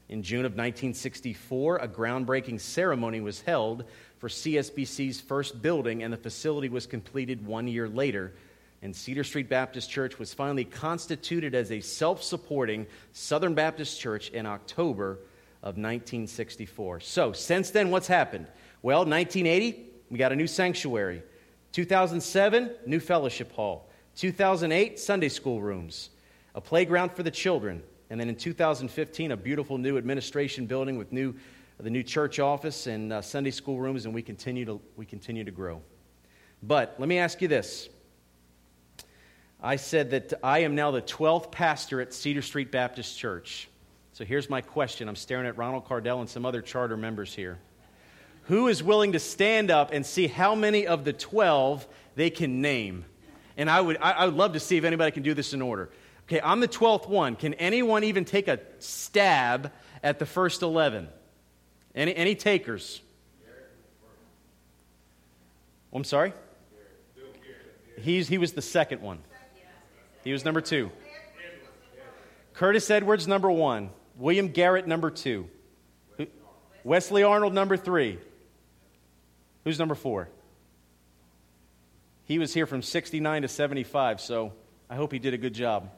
[0.08, 3.84] In June of 1964, a groundbreaking ceremony was held
[4.18, 8.32] for CSBC's first building, and the facility was completed one year later
[8.82, 14.30] and Cedar Street Baptist Church was finally constituted as a self supporting Southern Baptist church
[14.30, 15.18] in October
[15.62, 17.00] of 1964.
[17.00, 18.46] So, since then, what's happened?
[18.82, 21.22] Well, 1980, we got a new sanctuary.
[21.72, 23.88] 2007, new fellowship hall.
[24.16, 26.10] 2008, Sunday school rooms,
[26.54, 27.82] a playground for the children.
[28.10, 31.34] And then in 2015, a beautiful new administration building with new,
[31.78, 35.44] the new church office and uh, Sunday school rooms, and we continue, to, we continue
[35.44, 35.80] to grow.
[36.62, 37.88] But let me ask you this
[39.62, 43.68] I said that I am now the 12th pastor at Cedar Street Baptist Church.
[44.12, 45.08] So here's my question.
[45.08, 47.58] I'm staring at Ronald Cardell and some other charter members here.
[48.44, 51.86] Who is willing to stand up and see how many of the 12
[52.16, 53.04] they can name?
[53.56, 55.90] And I would, I, would love to see if anybody can do this in order.
[56.30, 57.34] Okay, I'm the 12th one.
[57.34, 61.08] Can anyone even take a stab at the first 11?
[61.92, 63.02] Any, any takers?
[65.92, 66.32] Oh, I'm sorry?
[67.98, 69.18] He's, he was the second one.
[70.22, 70.92] He was number two.
[72.54, 73.90] Curtis Edwards, number one.
[74.16, 75.48] William Garrett, number two.
[76.84, 78.20] Wesley Arnold, number three.
[79.64, 80.28] Who's number four?
[82.26, 84.52] He was here from 69 to 75, so
[84.88, 85.90] I hope he did a good job.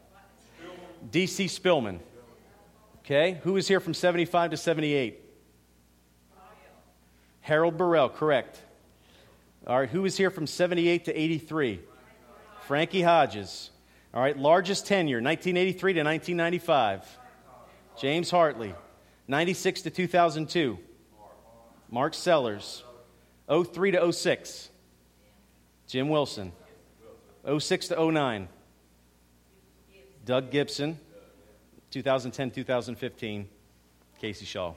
[1.10, 1.46] D.C.
[1.46, 2.00] Spillman.
[3.00, 5.20] Okay, who was here from 75 to 78?
[7.40, 8.60] Harold Burrell, correct.
[9.66, 11.80] All right, who was here from 78 to 83?
[12.62, 13.70] Frankie Hodges.
[14.14, 17.18] All right, largest tenure, 1983 to 1995.
[17.98, 18.74] James Hartley.
[19.28, 20.78] 96 to 2002.
[21.90, 22.84] Mark Sellers.
[23.48, 24.70] 03 to 06.
[25.86, 26.52] Jim Wilson.
[27.58, 28.48] 06 to 09.
[30.24, 30.98] Doug Gibson.
[31.90, 33.48] 2010 2015.
[34.20, 34.74] Casey Shaw.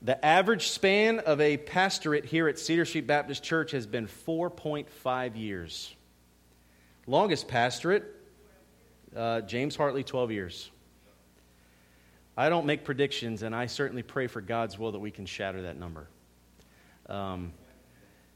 [0.00, 5.36] The average span of a pastorate here at Cedar Street Baptist Church has been 4.5
[5.36, 5.94] years.
[7.06, 8.04] Longest pastorate,
[9.16, 10.70] uh, James Hartley, 12 years.
[12.36, 15.62] I don't make predictions, and I certainly pray for God's will that we can shatter
[15.62, 16.06] that number.
[17.08, 17.52] Um,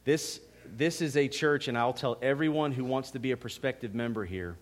[0.05, 0.41] this,
[0.77, 4.25] this is a church, and I'll tell everyone who wants to be a prospective member
[4.25, 4.57] here.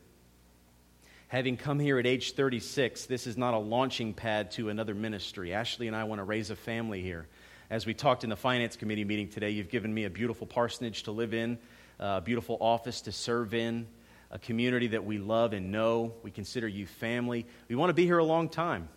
[1.28, 5.52] Having come here at age 36, this is not a launching pad to another ministry.
[5.52, 7.26] Ashley and I want to raise a family here.
[7.68, 11.02] As we talked in the finance committee meeting today, you've given me a beautiful parsonage
[11.02, 11.58] to live in,
[11.98, 13.88] uh, a beautiful office to serve in
[14.30, 16.14] a community that we love and know.
[16.22, 17.44] We consider you family.
[17.68, 18.88] We want to be here a long time.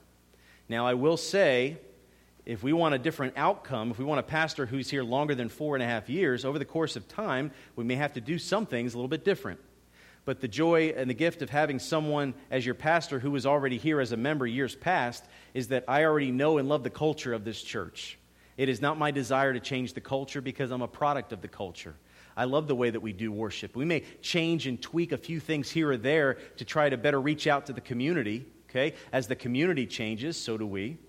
[0.68, 1.80] Now, I will say,
[2.46, 5.50] if we want a different outcome, if we want a pastor who's here longer than
[5.50, 8.38] four and a half years, over the course of time, we may have to do
[8.38, 9.60] some things a little bit different.
[10.30, 13.80] But the joy and the gift of having someone as your pastor who was already
[13.80, 17.34] here as a member years past is that I already know and love the culture
[17.34, 18.20] of this church.
[18.56, 21.48] It is not my desire to change the culture because I'm a product of the
[21.48, 21.96] culture.
[22.38, 23.76] I love the way that we do worship.
[23.76, 27.20] We may change and tweak a few things here or there to try to better
[27.20, 28.94] reach out to the community, okay?
[29.12, 31.00] As the community changes, so do we.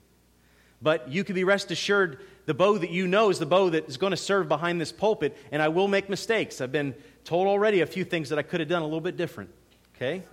[0.81, 3.89] But you can be rest assured the bow that you know is the bow that
[3.89, 6.61] is going to serve behind this pulpit, and I will make mistakes.
[6.61, 9.17] I've been told already a few things that I could have done a little bit
[9.17, 9.51] different,
[9.95, 10.25] okay?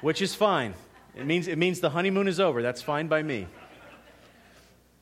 [0.00, 0.74] Which is fine.
[1.14, 2.62] It means, it means the honeymoon is over.
[2.62, 3.46] That's fine by me.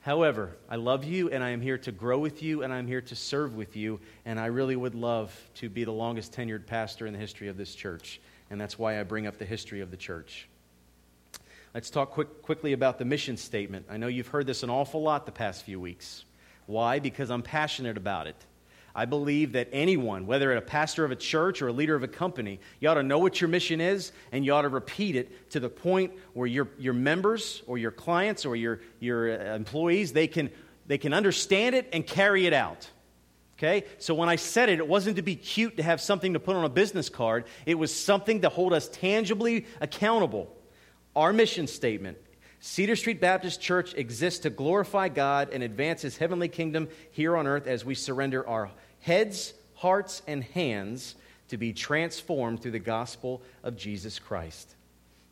[0.03, 3.01] However, I love you, and I am here to grow with you, and I'm here
[3.01, 7.07] to serve with you, and I really would love to be the longest tenured pastor
[7.07, 9.91] in the history of this church, and that's why I bring up the history of
[9.91, 10.47] the church.
[11.73, 13.87] Let's talk quick, quickly about the mission statement.
[13.89, 16.27] I know you've heard this an awful lot the past few weeks.
[16.67, 16.99] Why?
[16.99, 18.37] Because I'm passionate about it.
[18.97, 22.09] I believe that anyone, whether a pastor of a church or a leader of a
[22.09, 25.51] company, you ought to know what your mission is and you ought to repeat it
[25.51, 30.13] to the point where your, your members or your clients or your, your uh, employees,
[30.13, 30.49] they can,
[30.87, 32.89] they can understand it and carry it out.
[33.59, 33.85] Okay?
[33.99, 36.55] So when I said it, it wasn't to be cute to have something to put
[36.55, 37.47] on a business card.
[37.67, 40.55] It was something to hold us tangibly accountable.
[41.17, 42.19] Our mission statement
[42.67, 47.47] Cedar Street Baptist Church exists to glorify God and advance His heavenly kingdom here on
[47.47, 51.15] earth as we surrender our heads, hearts, and hands
[51.49, 54.77] to be transformed through the gospel of Jesus Christ.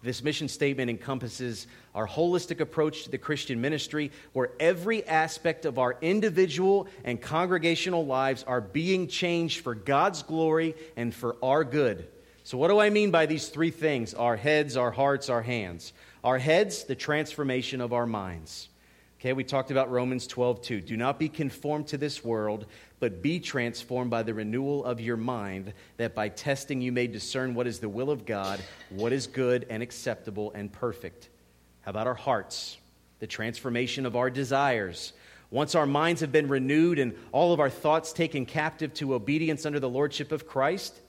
[0.02, 5.78] This mission statement encompasses our holistic approach to the Christian ministry, where every aspect of
[5.78, 12.06] our individual and congregational lives are being changed for God's glory and for our good.
[12.44, 15.94] So, what do I mean by these three things our heads, our hearts, our hands?
[16.24, 18.68] Our heads, the transformation of our minds.
[19.18, 20.80] Okay, we talked about Romans 12, 2.
[20.80, 22.66] Do not be conformed to this world,
[23.00, 27.54] but be transformed by the renewal of your mind, that by testing you may discern
[27.54, 31.28] what is the will of God, what is good and acceptable and perfect.
[31.80, 32.78] How about our hearts?
[33.18, 35.12] The transformation of our desires.
[35.50, 39.66] Once our minds have been renewed and all of our thoughts taken captive to obedience
[39.66, 41.00] under the lordship of Christ,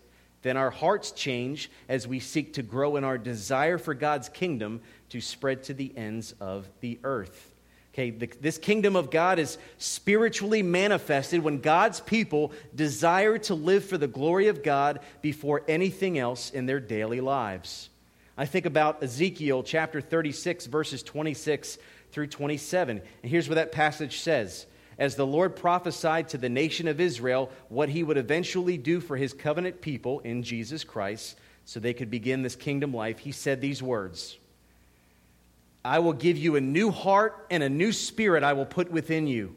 [0.44, 4.82] then our hearts change as we seek to grow in our desire for God's kingdom
[5.14, 7.52] to spread to the ends of the earth.
[7.94, 13.86] Okay, the, this kingdom of God is spiritually manifested when God's people desire to live
[13.86, 17.90] for the glory of God before anything else in their daily lives.
[18.36, 21.78] I think about Ezekiel chapter 36, verses 26
[22.12, 23.00] through 27.
[23.22, 24.66] And here's what that passage says
[24.98, 29.16] As the Lord prophesied to the nation of Israel what he would eventually do for
[29.16, 33.62] his covenant people in Jesus Christ, so they could begin this kingdom life, he said
[33.62, 34.40] these words.
[35.86, 39.28] I will give you a new heart and a new spirit I will put within
[39.28, 39.56] you.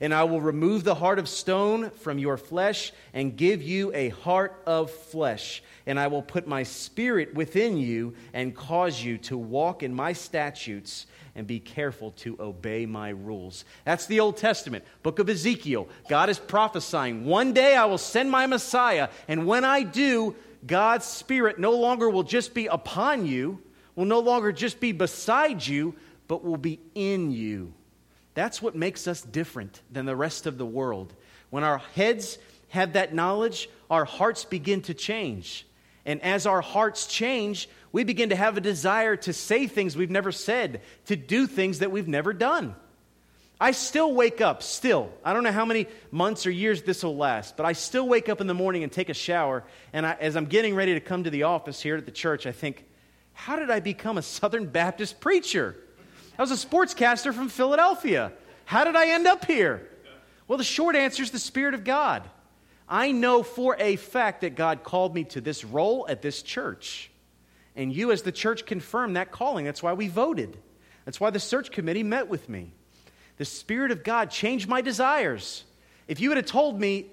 [0.00, 4.10] And I will remove the heart of stone from your flesh and give you a
[4.10, 5.62] heart of flesh.
[5.86, 10.12] And I will put my spirit within you and cause you to walk in my
[10.12, 13.64] statutes and be careful to obey my rules.
[13.84, 15.88] That's the Old Testament, book of Ezekiel.
[16.08, 20.34] God is prophesying one day I will send my Messiah, and when I do,
[20.66, 23.60] God's Spirit no longer will just be upon you,
[23.98, 25.92] will no longer just be beside you,
[26.28, 27.72] but will be in you.
[28.34, 31.12] That's what makes us different than the rest of the world.
[31.50, 35.66] When our heads have that knowledge, our hearts begin to change.
[36.06, 40.12] And as our hearts change, we begin to have a desire to say things we've
[40.12, 42.76] never said, to do things that we've never done.
[43.60, 45.10] I still wake up, still.
[45.24, 48.28] I don't know how many months or years this will last, but I still wake
[48.28, 49.64] up in the morning and take a shower.
[49.92, 52.46] And I, as I'm getting ready to come to the office here at the church,
[52.46, 52.84] I think,
[53.38, 55.76] how did I become a Southern Baptist preacher?
[56.36, 58.32] I was a sportscaster from Philadelphia.
[58.64, 59.88] How did I end up here?
[60.48, 62.28] Well, the short answer is the Spirit of God.
[62.88, 67.12] I know for a fact that God called me to this role at this church.
[67.76, 69.64] And you, as the church, confirmed that calling.
[69.64, 70.58] That's why we voted.
[71.04, 72.72] That's why the search committee met with me.
[73.36, 75.62] The Spirit of God changed my desires.
[76.08, 77.06] If you would have told me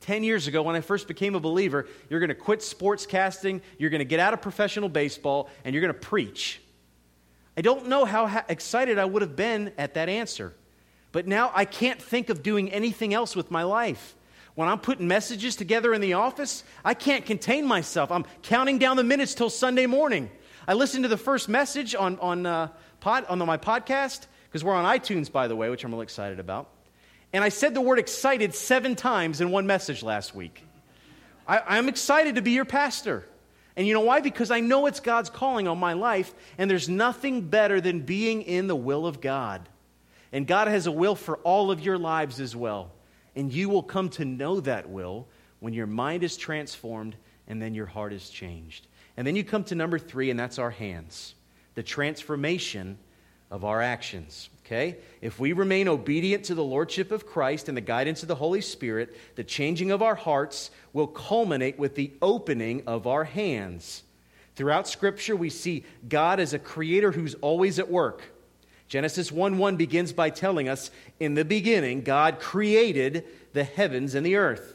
[0.00, 3.62] 10 years ago, when I first became a believer, you're going to quit sports casting,
[3.78, 6.60] you're going to get out of professional baseball, and you're going to preach.
[7.56, 10.54] I don't know how excited I would have been at that answer.
[11.12, 14.14] But now I can't think of doing anything else with my life.
[14.54, 18.10] When I'm putting messages together in the office, I can't contain myself.
[18.10, 20.30] I'm counting down the minutes till Sunday morning.
[20.68, 22.68] I listened to the first message on, on, uh,
[23.00, 26.38] pod, on my podcast, because we're on iTunes, by the way, which I'm really excited
[26.38, 26.68] about.
[27.36, 30.64] And I said the word excited seven times in one message last week.
[31.46, 33.26] I, am excited to be your pastor.
[33.76, 34.22] And you know why?
[34.22, 38.40] Because I know it's God's calling on my life, and there's nothing better than being
[38.40, 39.68] in the will of God.
[40.32, 42.90] And God has a will for all of your lives as well.
[43.34, 45.28] And you will come to know that will
[45.60, 47.16] when your mind is transformed
[47.46, 48.86] and then your heart is changed.
[49.18, 51.34] And then you come to number three, and that's our hands
[51.74, 52.96] the transformation
[53.50, 54.48] of our actions.
[54.66, 54.96] Okay?
[55.20, 58.60] If we remain obedient to the Lordship of Christ and the guidance of the Holy
[58.60, 64.02] Spirit, the changing of our hearts will culminate with the opening of our hands.
[64.56, 68.22] Throughout Scripture, we see God as a creator who's always at work.
[68.88, 70.90] Genesis 1 1 begins by telling us,
[71.20, 74.74] In the beginning, God created the heavens and the earth.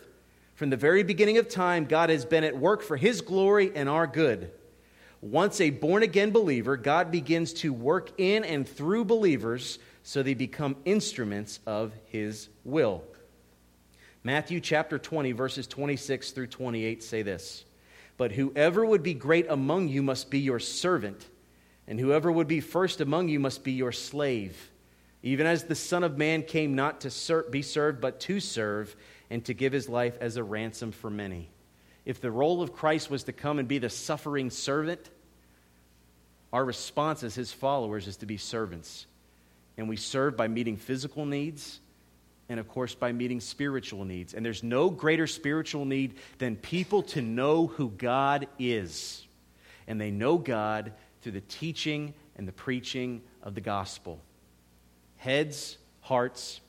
[0.56, 3.90] From the very beginning of time, God has been at work for His glory and
[3.90, 4.52] our good.
[5.22, 10.34] Once a born again believer, God begins to work in and through believers so they
[10.34, 13.04] become instruments of His will.
[14.24, 17.66] Matthew chapter 20, verses 26 through 28 say this
[18.18, 21.28] But whoever would be great among you must be your servant,
[21.88, 24.72] and whoever would be first among you must be your slave.
[25.22, 28.96] Even as the Son of Man came not to ser- be served, but to serve,
[29.30, 31.52] and to give his life as a ransom for many
[32.06, 35.10] if the role of Christ was to come and be the suffering servant,
[36.52, 39.06] our response as his followers is to be servants.
[39.78, 41.80] And we serve by meeting physical needs
[42.50, 44.34] and, of course, by meeting spiritual needs.
[44.34, 49.26] And there's no greater spiritual need than people to know who God is.
[49.88, 54.20] And they know God through the teaching and the preaching of the gospel.
[55.18, 56.60] Heads, hearts,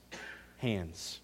[0.59, 1.21] hands.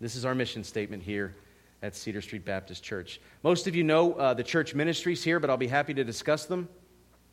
[0.00, 1.36] This is our mission statement here
[1.82, 3.20] at Cedar Street Baptist Church.
[3.42, 6.46] Most of you know uh, the church ministries here, but I'll be happy to discuss
[6.46, 6.68] them.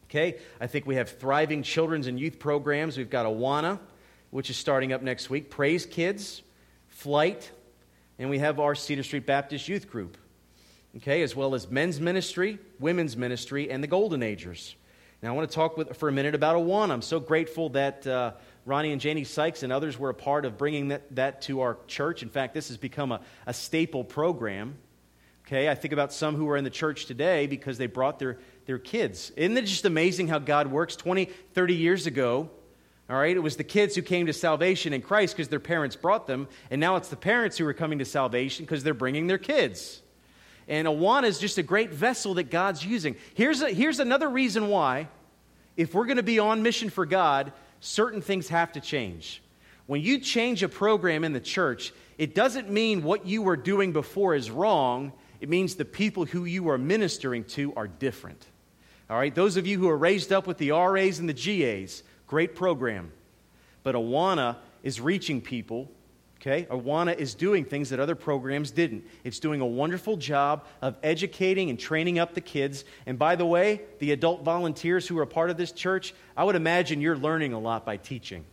[0.06, 2.98] Okay, I think we have thriving children's and youth programs.
[2.98, 3.78] We've got Awana,
[4.32, 6.44] which is starting up next week, Praise Kids,
[6.88, 7.52] Flight,
[8.18, 10.18] and we have our Cedar Street Baptist Youth Group.
[10.96, 14.76] Okay, as well as men's ministry, women's ministry, and the Golden Agers.
[15.22, 16.92] Now, I want to talk with, for a minute about Awana.
[16.92, 18.32] I'm so grateful that uh,
[18.68, 21.78] Ronnie and Janie Sykes and others were a part of bringing that, that to our
[21.88, 22.22] church.
[22.22, 24.76] In fact, this has become a, a staple program.
[25.46, 28.40] Okay, I think about some who are in the church today because they brought their,
[28.66, 29.32] their kids.
[29.38, 30.98] Isn't it just amazing how God works?
[30.98, 32.50] 20, 30 years ago,
[33.10, 35.96] all right, it was the kids who came to salvation in Christ because their parents
[35.96, 39.28] brought them, and now it's the parents who are coming to salvation because they're bringing
[39.28, 40.02] their kids.
[40.68, 43.16] And Awana is just a great vessel that God's using.
[43.34, 45.08] Here's, a, here's another reason why,
[45.78, 49.42] if we're going to be on mission for God, certain things have to change.
[49.86, 53.94] When you change a program in the church, it doesn't mean what you were doing
[53.94, 55.14] before is wrong.
[55.40, 58.46] It means the people who you are ministering to are different.
[59.10, 62.04] All right, those of you who are raised up with the RAs and the GAs,
[62.28, 63.12] great program.
[63.84, 65.90] But Awana is reaching people
[66.48, 66.66] Okay?
[66.72, 69.06] Awana is doing things that other programs didn't.
[69.26, 72.86] It's doing a wonderful job of educating and training up the kids.
[73.06, 76.56] And by the way, the adult volunteers who are part of this church, I would
[76.56, 78.46] imagine you're learning a lot by teaching.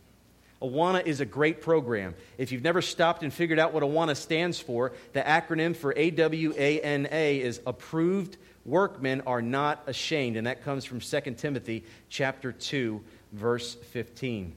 [0.61, 2.15] Awana is a great program.
[2.37, 7.39] If you've never stopped and figured out what Awana stands for, the acronym for AWANA
[7.39, 8.35] is Approved
[8.65, 14.53] Workmen Are Not Ashamed, and that comes from 2 Timothy chapter 2, verse 15.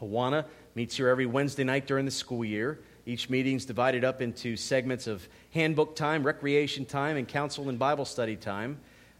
[0.00, 0.44] Awana
[0.74, 2.80] meets here every Wednesday night during the school year.
[3.04, 7.78] Each meeting is divided up into segments of handbook time, recreation time, and council and
[7.78, 8.78] Bible study time.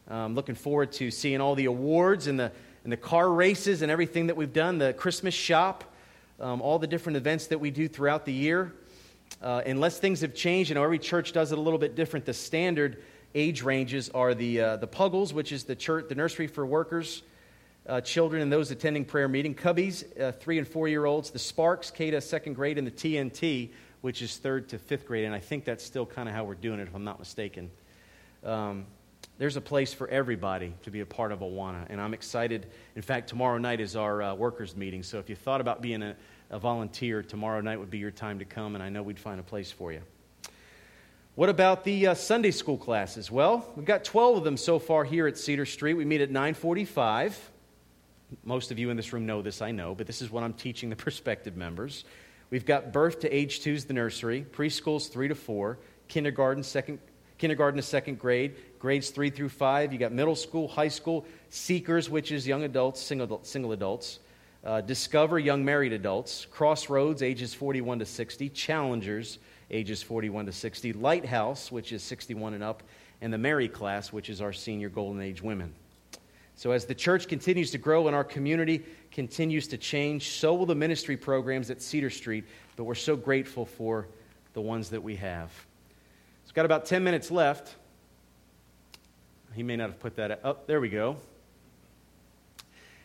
[0.09, 2.53] I'm looking forward to seeing all the awards and the,
[2.85, 5.85] and the car races and everything that we've done, the Christmas shop,
[6.41, 8.73] um, all the different events that we do throughout the year.
[9.41, 12.25] Uh, unless things have changed, you know, every church does it a little bit different.
[12.25, 13.03] The standard
[13.35, 17.23] age ranges are the, uh, the Puggles, which is the, church, the nursery for workers,
[17.87, 19.55] uh, children and those attending prayer meeting.
[19.55, 21.31] Cubbies, uh, three and four year olds.
[21.31, 23.71] The Sparks, K to second grade, and the TNT,
[24.01, 25.25] which is third to fifth grade.
[25.25, 27.71] And I think that's still kind of how we're doing it, if I'm not mistaken.
[28.45, 28.87] Um,
[29.39, 32.67] there's a place for everybody to be a part of Awana, and I'm excited.
[32.95, 36.03] In fact, tomorrow night is our uh, workers' meeting, so if you thought about being
[36.03, 36.17] a,
[36.51, 39.41] a volunteer, tomorrow night would be your time to come, and I know we'd find
[39.41, 40.03] a place for you.
[41.35, 43.31] What about the uh, Sunday school classes?
[43.31, 45.95] Well, we've got 12 of them so far here at Cedar Street.
[45.95, 47.52] We meet at 945.
[48.45, 50.55] Most of you in this room know this, I know, but this is what I'm
[50.55, 52.05] teaching the prospective members.
[52.51, 55.79] We've got birth to age two is the nursery, preschool's three to four,
[56.09, 56.99] kindergarten, second,
[57.39, 59.93] kindergarten to second grade, grades three through five.
[59.93, 64.19] You got middle school, high school, seekers, which is young adults, single, single adults,
[64.65, 69.39] uh, discover, young married adults, crossroads, ages 41 to 60, challengers,
[69.71, 72.83] ages 41 to 60, lighthouse, which is 61 and up,
[73.21, 75.73] and the Mary class, which is our senior golden age women.
[76.55, 80.67] So, as the church continues to grow and our community continues to change, so will
[80.67, 82.45] the ministry programs at Cedar Street.
[82.77, 84.07] But we're so grateful for
[84.53, 85.51] the ones that we have.
[86.43, 87.75] It's got about 10 minutes left.
[89.55, 90.67] He may not have put that up.
[90.67, 91.17] There we go.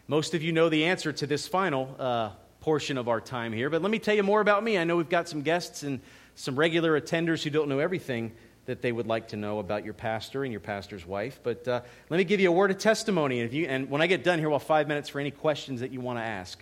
[0.08, 2.30] Most of you know the answer to this final uh,
[2.62, 3.70] portion of our time here.
[3.70, 4.78] But let me tell you more about me.
[4.78, 6.00] I know we've got some guests and
[6.36, 8.32] some regular attenders who don't know everything
[8.68, 11.40] that they would like to know about your pastor and your pastor's wife.
[11.42, 13.40] But uh, let me give you a word of testimony.
[13.40, 15.80] And, you, and when I get done here, we'll have five minutes for any questions
[15.80, 16.62] that you want to ask,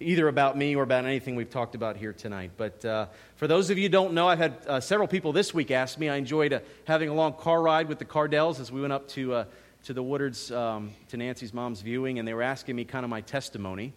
[0.00, 2.50] either about me or about anything we've talked about here tonight.
[2.56, 5.54] But uh, for those of you who don't know, I've had uh, several people this
[5.54, 6.08] week ask me.
[6.08, 9.06] I enjoyed uh, having a long car ride with the Cardells as we went up
[9.10, 9.44] to, uh,
[9.84, 13.10] to the Woodards, um, to Nancy's mom's viewing, and they were asking me kind of
[13.10, 13.92] my testimony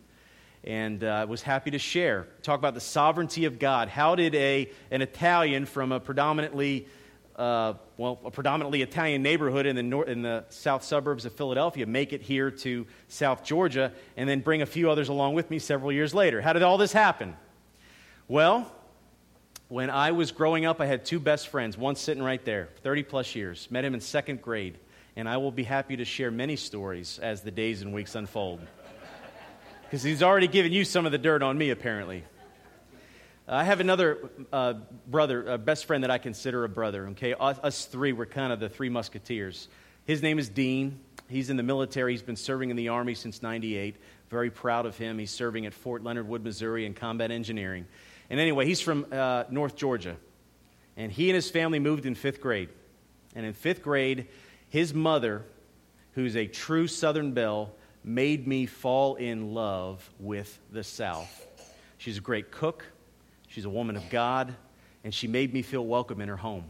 [0.63, 2.27] and I uh, was happy to share.
[2.43, 3.87] Talk about the sovereignty of God.
[3.87, 6.85] How did a, an Italian from a predominantly
[7.35, 11.85] uh, well, a predominantly Italian neighborhood in the, nor- in the south suburbs of Philadelphia,
[11.85, 15.59] make it here to South Georgia, and then bring a few others along with me
[15.59, 16.41] several years later.
[16.41, 17.35] How did all this happen?
[18.27, 18.71] Well,
[19.67, 23.03] when I was growing up, I had two best friends, one sitting right there, 30
[23.03, 23.69] plus years.
[23.71, 24.77] Met him in second grade,
[25.15, 28.59] and I will be happy to share many stories as the days and weeks unfold.
[29.83, 32.23] Because he's already given you some of the dirt on me, apparently.
[33.53, 34.75] I have another uh,
[35.07, 37.07] brother, a best friend that I consider a brother.
[37.09, 39.67] Okay, us, us three were kind of the three musketeers.
[40.05, 41.01] His name is Dean.
[41.27, 42.13] He's in the military.
[42.13, 43.97] He's been serving in the Army since 98.
[44.29, 45.19] Very proud of him.
[45.19, 47.85] He's serving at Fort Leonard Wood, Missouri in combat engineering.
[48.29, 50.15] And anyway, he's from uh, North Georgia.
[50.95, 52.69] And he and his family moved in fifth grade.
[53.35, 54.29] And in fifth grade,
[54.69, 55.43] his mother,
[56.13, 61.47] who's a true Southern belle, made me fall in love with the South.
[61.97, 62.85] She's a great cook.
[63.51, 64.55] She's a woman of God,
[65.03, 66.63] and she made me feel welcome in her home.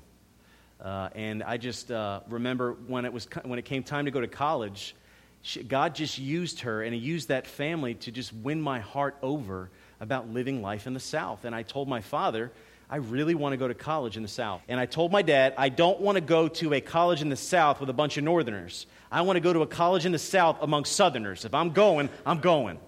[0.84, 4.20] Uh, and I just uh, remember when it, was, when it came time to go
[4.20, 4.96] to college,
[5.44, 9.16] she, God just used her and He used that family to just win my heart
[9.22, 9.70] over
[10.00, 11.46] about living life in the South.
[11.46, 12.52] And I told my father,
[12.90, 14.64] I really want to go to college in the South.
[14.68, 17.36] And I told my dad, I don't want to go to a college in the
[17.36, 18.88] South with a bunch of Northerners.
[19.12, 21.46] I want to go to a college in the South among Southerners.
[21.46, 22.80] If I'm going, I'm going.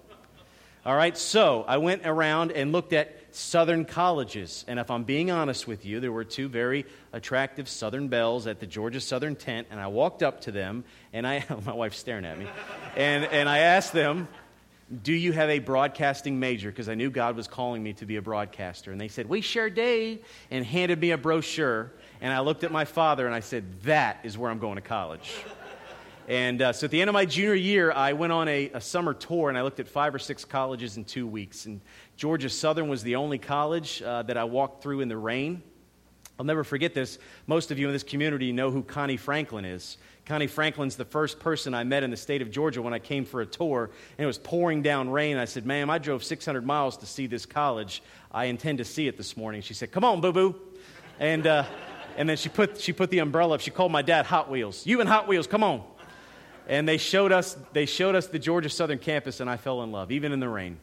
[0.84, 4.64] All right, so I went around and looked at Southern colleges.
[4.68, 8.60] And if I'm being honest with you, there were two very attractive Southern belles at
[8.60, 12.24] the Georgia Southern tent, and I walked up to them, and I, my wife's staring
[12.24, 12.46] at me,
[12.96, 14.28] and, and I asked them,
[15.02, 16.70] Do you have a broadcasting major?
[16.70, 18.92] Because I knew God was calling me to be a broadcaster.
[18.92, 20.18] And they said, We sure do,
[20.50, 21.92] and handed me a brochure.
[22.20, 24.80] And I looked at my father and I said, That is where I'm going to
[24.80, 25.32] college.
[26.26, 28.80] And uh, so at the end of my junior year, I went on a, a,
[28.80, 31.66] summer tour and I looked at five or six colleges in two weeks.
[31.66, 31.82] And
[32.16, 35.62] Georgia Southern was the only college uh, that I walked through in the rain.
[36.38, 37.18] I'll never forget this.
[37.46, 39.98] Most of you in this community know who Connie Franklin is.
[40.26, 43.24] Connie Franklin's the first person I met in the state of Georgia when I came
[43.24, 45.36] for a tour, and it was pouring down rain.
[45.36, 48.02] I said, Ma'am, I drove 600 miles to see this college.
[48.32, 49.60] I intend to see it this morning.
[49.60, 50.56] She said, Come on, boo boo.
[51.20, 51.66] And, uh,
[52.16, 53.60] and then she put, she put the umbrella up.
[53.60, 54.86] She called my dad Hot Wheels.
[54.86, 55.84] You and Hot Wheels, come on.
[56.66, 59.92] And they showed us, they showed us the Georgia Southern campus, and I fell in
[59.92, 60.78] love, even in the rain.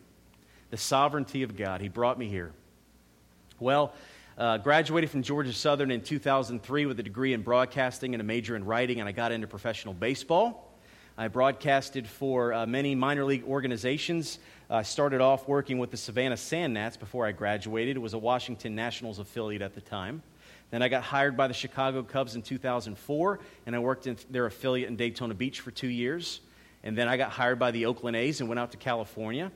[0.71, 1.81] The sovereignty of God.
[1.81, 2.53] He brought me here.
[3.59, 3.93] Well,
[4.37, 8.55] uh, graduated from Georgia Southern in 2003 with a degree in broadcasting and a major
[8.55, 10.73] in writing, and I got into professional baseball.
[11.17, 14.39] I broadcasted for uh, many minor league organizations.
[14.69, 17.97] I started off working with the Savannah Sand Gnats before I graduated.
[17.97, 20.23] It was a Washington Nationals affiliate at the time.
[20.69, 24.45] Then I got hired by the Chicago Cubs in 2004, and I worked in their
[24.45, 26.39] affiliate in Daytona Beach for two years.
[26.81, 29.51] And then I got hired by the Oakland A's and went out to California,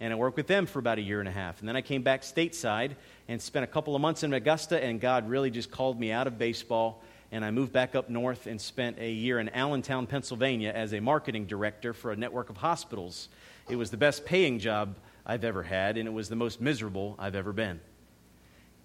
[0.00, 1.60] and I worked with them for about a year and a half.
[1.60, 2.92] And then I came back stateside
[3.26, 6.26] and spent a couple of months in Augusta, and God really just called me out
[6.26, 7.02] of baseball.
[7.32, 11.00] And I moved back up north and spent a year in Allentown, Pennsylvania as a
[11.00, 13.28] marketing director for a network of hospitals.
[13.68, 14.96] It was the best paying job
[15.26, 17.80] I've ever had, and it was the most miserable I've ever been.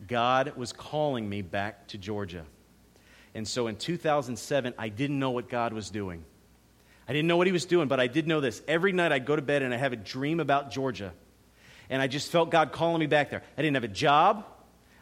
[0.07, 2.43] God was calling me back to Georgia.
[3.35, 6.25] And so in 2007, I didn't know what God was doing.
[7.07, 8.61] I didn't know what He was doing, but I did know this.
[8.67, 11.13] Every night I'd go to bed and I have a dream about Georgia.
[11.89, 13.43] And I just felt God calling me back there.
[13.57, 14.45] I didn't have a job.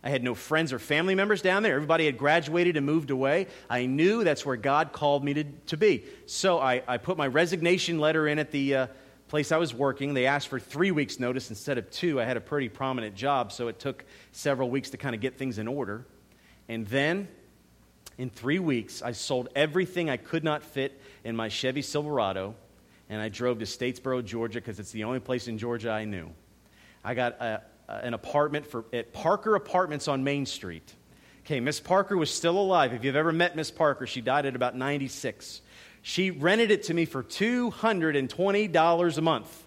[0.04, 1.76] I had no friends or family members down there.
[1.76, 3.48] Everybody had graduated and moved away.
[3.70, 6.04] I knew that's where God called me to, to be.
[6.26, 8.88] So I, I put my resignation letter in at the, uh,
[9.32, 12.20] place I was working, they asked for three weeks' notice instead of two.
[12.20, 15.38] I had a pretty prominent job, so it took several weeks to kind of get
[15.38, 16.06] things in order.
[16.68, 17.30] And then,
[18.22, 22.54] in three weeks, I sold everything I could not fit in my Chevy Silverado,
[23.10, 26.30] and I drove to Statesboro, Georgia, because it's the only place in Georgia I knew.
[27.04, 30.94] I got a, an apartment for, at Parker Apartments on Main Street.
[31.46, 32.94] Okay, Miss Parker was still alive.
[32.94, 35.62] If you've ever met Miss Parker, she died at about 96.
[36.04, 39.64] She rented it to me for $220 a month.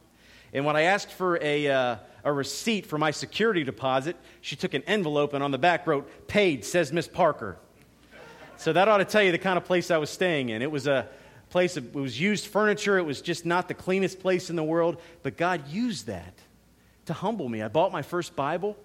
[0.53, 4.75] And when I asked for a, uh, a receipt for my security deposit, she took
[4.75, 7.59] an envelope and on the back wrote, Paid, says Miss Parker.
[8.57, 10.63] So that ought to tell you the kind of place I was staying in.
[10.63, 11.09] It was a
[11.51, 15.01] place, it was used furniture, it was just not the cleanest place in the world,
[15.23, 16.35] but God used that
[17.07, 17.63] to humble me.
[17.63, 18.77] I bought my first Bible.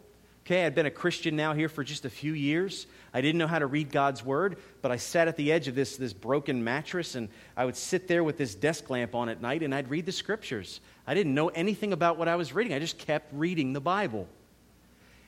[0.46, 2.88] Okay, I'd been a Christian now here for just a few years.
[3.14, 5.76] I didn't know how to read God's word, but I sat at the edge of
[5.76, 9.42] this, this broken mattress and I would sit there with this desk lamp on at
[9.42, 10.82] night and I'd read the scriptures.
[11.06, 14.28] I didn't know anything about what I was reading, I just kept reading the Bible.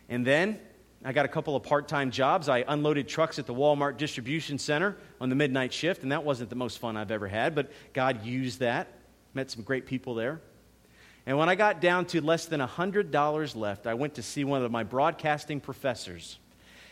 [0.09, 0.59] And then
[1.03, 2.47] I got a couple of part time jobs.
[2.47, 6.49] I unloaded trucks at the Walmart distribution center on the midnight shift, and that wasn't
[6.49, 8.87] the most fun I've ever had, but God used that.
[9.33, 10.41] Met some great people there.
[11.25, 14.63] And when I got down to less than $100 left, I went to see one
[14.63, 16.37] of my broadcasting professors.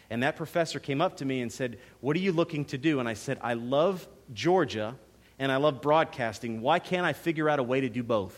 [0.10, 3.00] And that professor came up to me and said, What are you looking to do?
[3.00, 4.96] And I said, I love Georgia
[5.38, 6.62] and I love broadcasting.
[6.62, 8.36] Why can't I figure out a way to do both?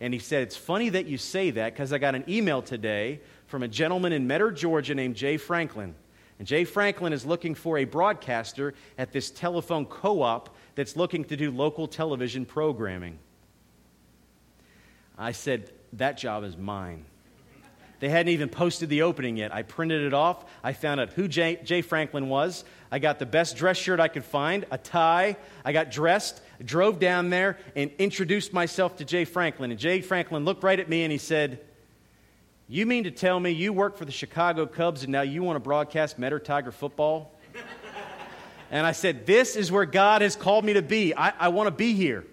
[0.00, 3.20] And he said, It's funny that you say that because I got an email today
[3.48, 5.94] from a gentleman in Metter, Georgia named Jay Franklin.
[6.38, 11.24] And Jay Franklin is looking for a broadcaster at this telephone co op that's looking
[11.24, 13.18] to do local television programming.
[15.16, 17.06] I said, That job is mine.
[18.00, 19.52] They hadn't even posted the opening yet.
[19.52, 20.44] I printed it off.
[20.62, 22.64] I found out who Jay, Jay, Franklin was.
[22.92, 25.36] I got the best dress shirt I could find, a tie.
[25.64, 29.72] I got dressed, drove down there, and introduced myself to Jay Franklin.
[29.72, 31.58] And Jay Franklin looked right at me and he said,
[32.70, 35.56] You mean to tell me you work for the Chicago Cubs and now you want
[35.56, 37.32] to broadcast Metter Tiger football?
[38.70, 41.14] and I said, This is where God has called me to be.
[41.14, 42.26] I, I want to be here.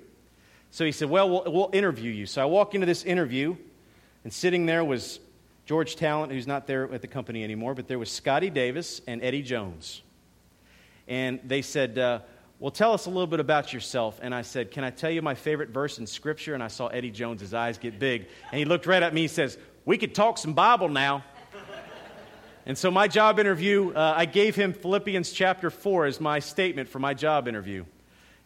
[0.71, 2.25] So he said, well, well, we'll interview you.
[2.25, 3.55] So I walk into this interview,
[4.25, 5.21] and sitting there was
[5.65, 9.23] George Talent, who's not there at the company anymore, but there was Scotty Davis and
[9.23, 10.01] Eddie Jones.
[11.07, 12.19] And they said, uh,
[12.59, 14.19] Well, tell us a little bit about yourself.
[14.21, 16.53] And I said, Can I tell you my favorite verse in Scripture?
[16.53, 18.27] And I saw Eddie Jones's eyes get big.
[18.51, 21.23] And he looked right at me and says, We could talk some Bible now.
[22.65, 26.89] and so, my job interview, uh, I gave him Philippians chapter 4 as my statement
[26.89, 27.85] for my job interview.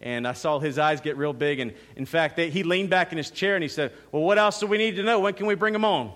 [0.01, 1.59] And I saw his eyes get real big.
[1.59, 4.37] And in fact, they, he leaned back in his chair and he said, Well, what
[4.37, 5.21] else do we need to know?
[5.21, 6.11] When can we bring him on?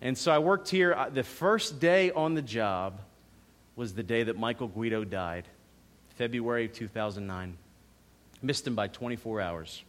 [0.00, 0.96] And so I worked here.
[1.12, 3.00] The first day on the job
[3.76, 5.44] was the day that Michael Guido died,
[6.16, 7.58] February of 2009.
[8.42, 9.82] Missed him by 24 hours.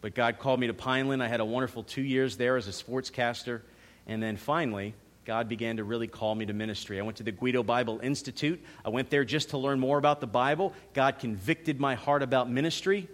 [0.00, 1.22] But God called me to Pineland.
[1.22, 3.62] I had a wonderful two years there as a sportscaster.
[4.06, 4.94] And then finally,
[5.24, 6.98] God began to really call me to ministry.
[6.98, 8.64] I went to the Guido Bible Institute.
[8.84, 10.72] I went there just to learn more about the Bible.
[10.94, 13.08] God convicted my heart about ministry.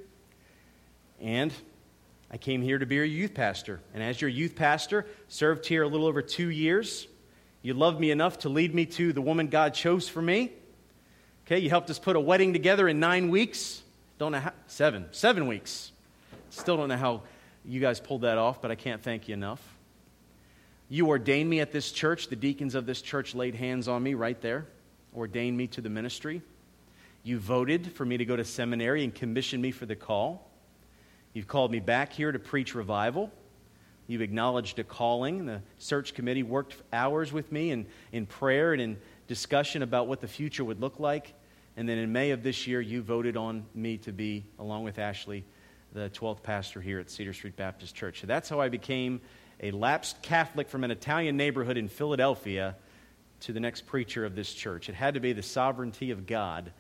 [1.21, 1.53] And
[2.31, 3.81] I came here to be your youth pastor.
[3.95, 7.09] And as your youth pastor, served here a little over two years.
[7.63, 10.53] You loved me enough to lead me to the woman God chose for me.
[11.47, 13.83] Okay, you helped us put a wedding together in nine weeks.
[14.19, 15.91] Don't know how, seven, seven weeks.
[16.55, 17.23] Still don't know how
[17.65, 19.61] you guys pulled that off, but I can't thank you enough.
[20.89, 22.29] You ordained me at this church.
[22.29, 24.67] The deacons of this church laid hands on me right there,
[25.17, 26.43] ordained me to the ministry.
[27.25, 30.49] You voted for me to go to seminary and commissioned me for the call.
[31.33, 33.33] You've called me back here to preach revival.
[34.07, 35.47] You've acknowledged a calling.
[35.47, 40.21] The search committee worked hours with me in, in prayer and in discussion about what
[40.21, 41.35] the future would look like.
[41.77, 45.01] And then in May of this year, you voted on me to be, along with
[45.01, 45.45] Ashley,
[45.95, 48.21] the 12th pastor here at Cedar Street Baptist Church.
[48.21, 49.21] So that's how I became
[49.61, 52.75] a lapsed Catholic from an Italian neighborhood in Philadelphia
[53.41, 54.89] to the next preacher of this church.
[54.89, 56.73] It had to be the sovereignty of God.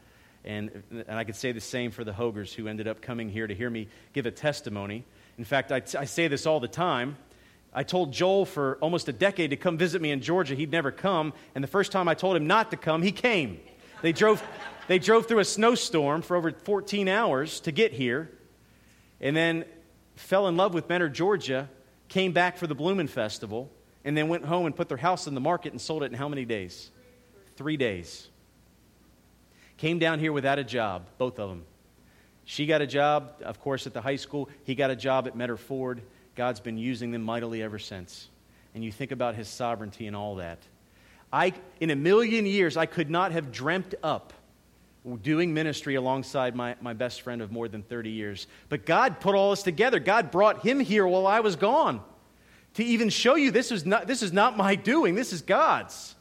[0.44, 3.46] And, and I could say the same for the Hogers who ended up coming here
[3.46, 5.04] to hear me give a testimony.
[5.38, 7.16] In fact, I, I say this all the time.
[7.72, 10.56] I told Joel for almost a decade to come visit me in Georgia.
[10.56, 11.34] He'd never come.
[11.54, 13.60] And the first time I told him not to come, he came.
[14.02, 14.42] They drove,
[14.88, 18.30] they drove through a snowstorm for over 14 hours to get here.
[19.24, 19.64] And then
[20.16, 21.68] fell in love with Metter, Georgia,
[22.08, 23.72] came back for the Bloomin' Festival,
[24.04, 26.14] and then went home and put their house in the market and sold it in
[26.18, 26.90] how many days?
[27.56, 28.28] Three days.
[29.78, 31.64] Came down here without a job, both of them.
[32.44, 34.50] She got a job, of course, at the high school.
[34.64, 36.02] He got a job at Metter Ford.
[36.36, 38.28] God's been using them mightily ever since.
[38.74, 40.58] And you think about his sovereignty and all that.
[41.32, 44.34] I, in a million years, I could not have dreamt up
[45.22, 48.46] doing ministry alongside my, my best friend of more than 30 years.
[48.68, 50.00] But God put all this together.
[50.00, 52.00] God brought him here while I was gone
[52.74, 56.14] to even show you this is not, this is not my doing, this is God's.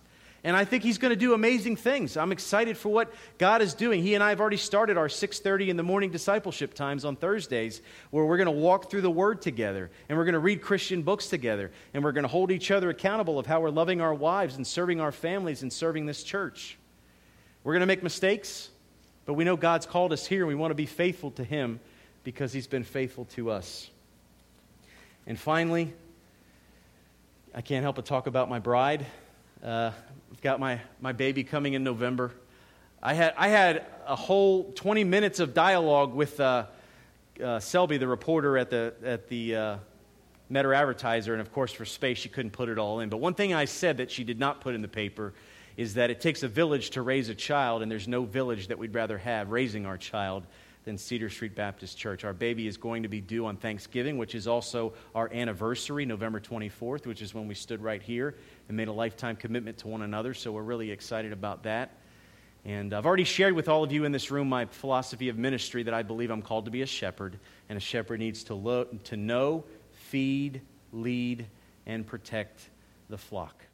[0.45, 2.17] And I think he's going to do amazing things.
[2.17, 4.03] I'm excited for what God is doing.
[4.03, 7.81] He and I have already started our 6:30 in the morning discipleship times on Thursdays
[8.11, 11.01] where we're going to walk through the word together and we're going to read Christian
[11.01, 14.13] books together and we're going to hold each other accountable of how we're loving our
[14.13, 16.77] wives and serving our families and serving this church.
[17.63, 18.69] We're going to make mistakes.
[19.25, 21.79] But we know God's called us here and we want to be faithful to Him
[22.23, 23.89] because He's been faithful to us.
[25.25, 25.93] And finally,
[27.55, 29.05] I can't help but talk about my bride.
[29.63, 29.91] Uh,
[30.31, 32.31] I've got my, my baby coming in November.
[33.01, 36.65] I had, I had a whole 20 minutes of dialogue with uh,
[37.41, 39.77] uh, Selby, the reporter at the, at the uh,
[40.53, 43.09] advertiser, and of course, for space, she couldn't put it all in.
[43.09, 45.33] But one thing I said that she did not put in the paper
[45.77, 48.77] is that it takes a village to raise a child, and there's no village that
[48.77, 50.45] we'd rather have raising our child
[50.85, 52.23] than Cedar Street Baptist Church.
[52.23, 56.39] Our baby is going to be due on Thanksgiving, which is also our anniversary, November
[56.39, 58.35] 24th, which is when we stood right here
[58.67, 60.33] and made a lifetime commitment to one another.
[60.33, 61.97] So we're really excited about that.
[62.65, 65.83] And I've already shared with all of you in this room my philosophy of ministry
[65.83, 68.87] that I believe I'm called to be a shepherd, and a shepherd needs to, lo-
[69.05, 70.61] to know, feed,
[70.91, 71.45] lead,
[71.85, 72.69] and protect
[73.09, 73.65] the flock.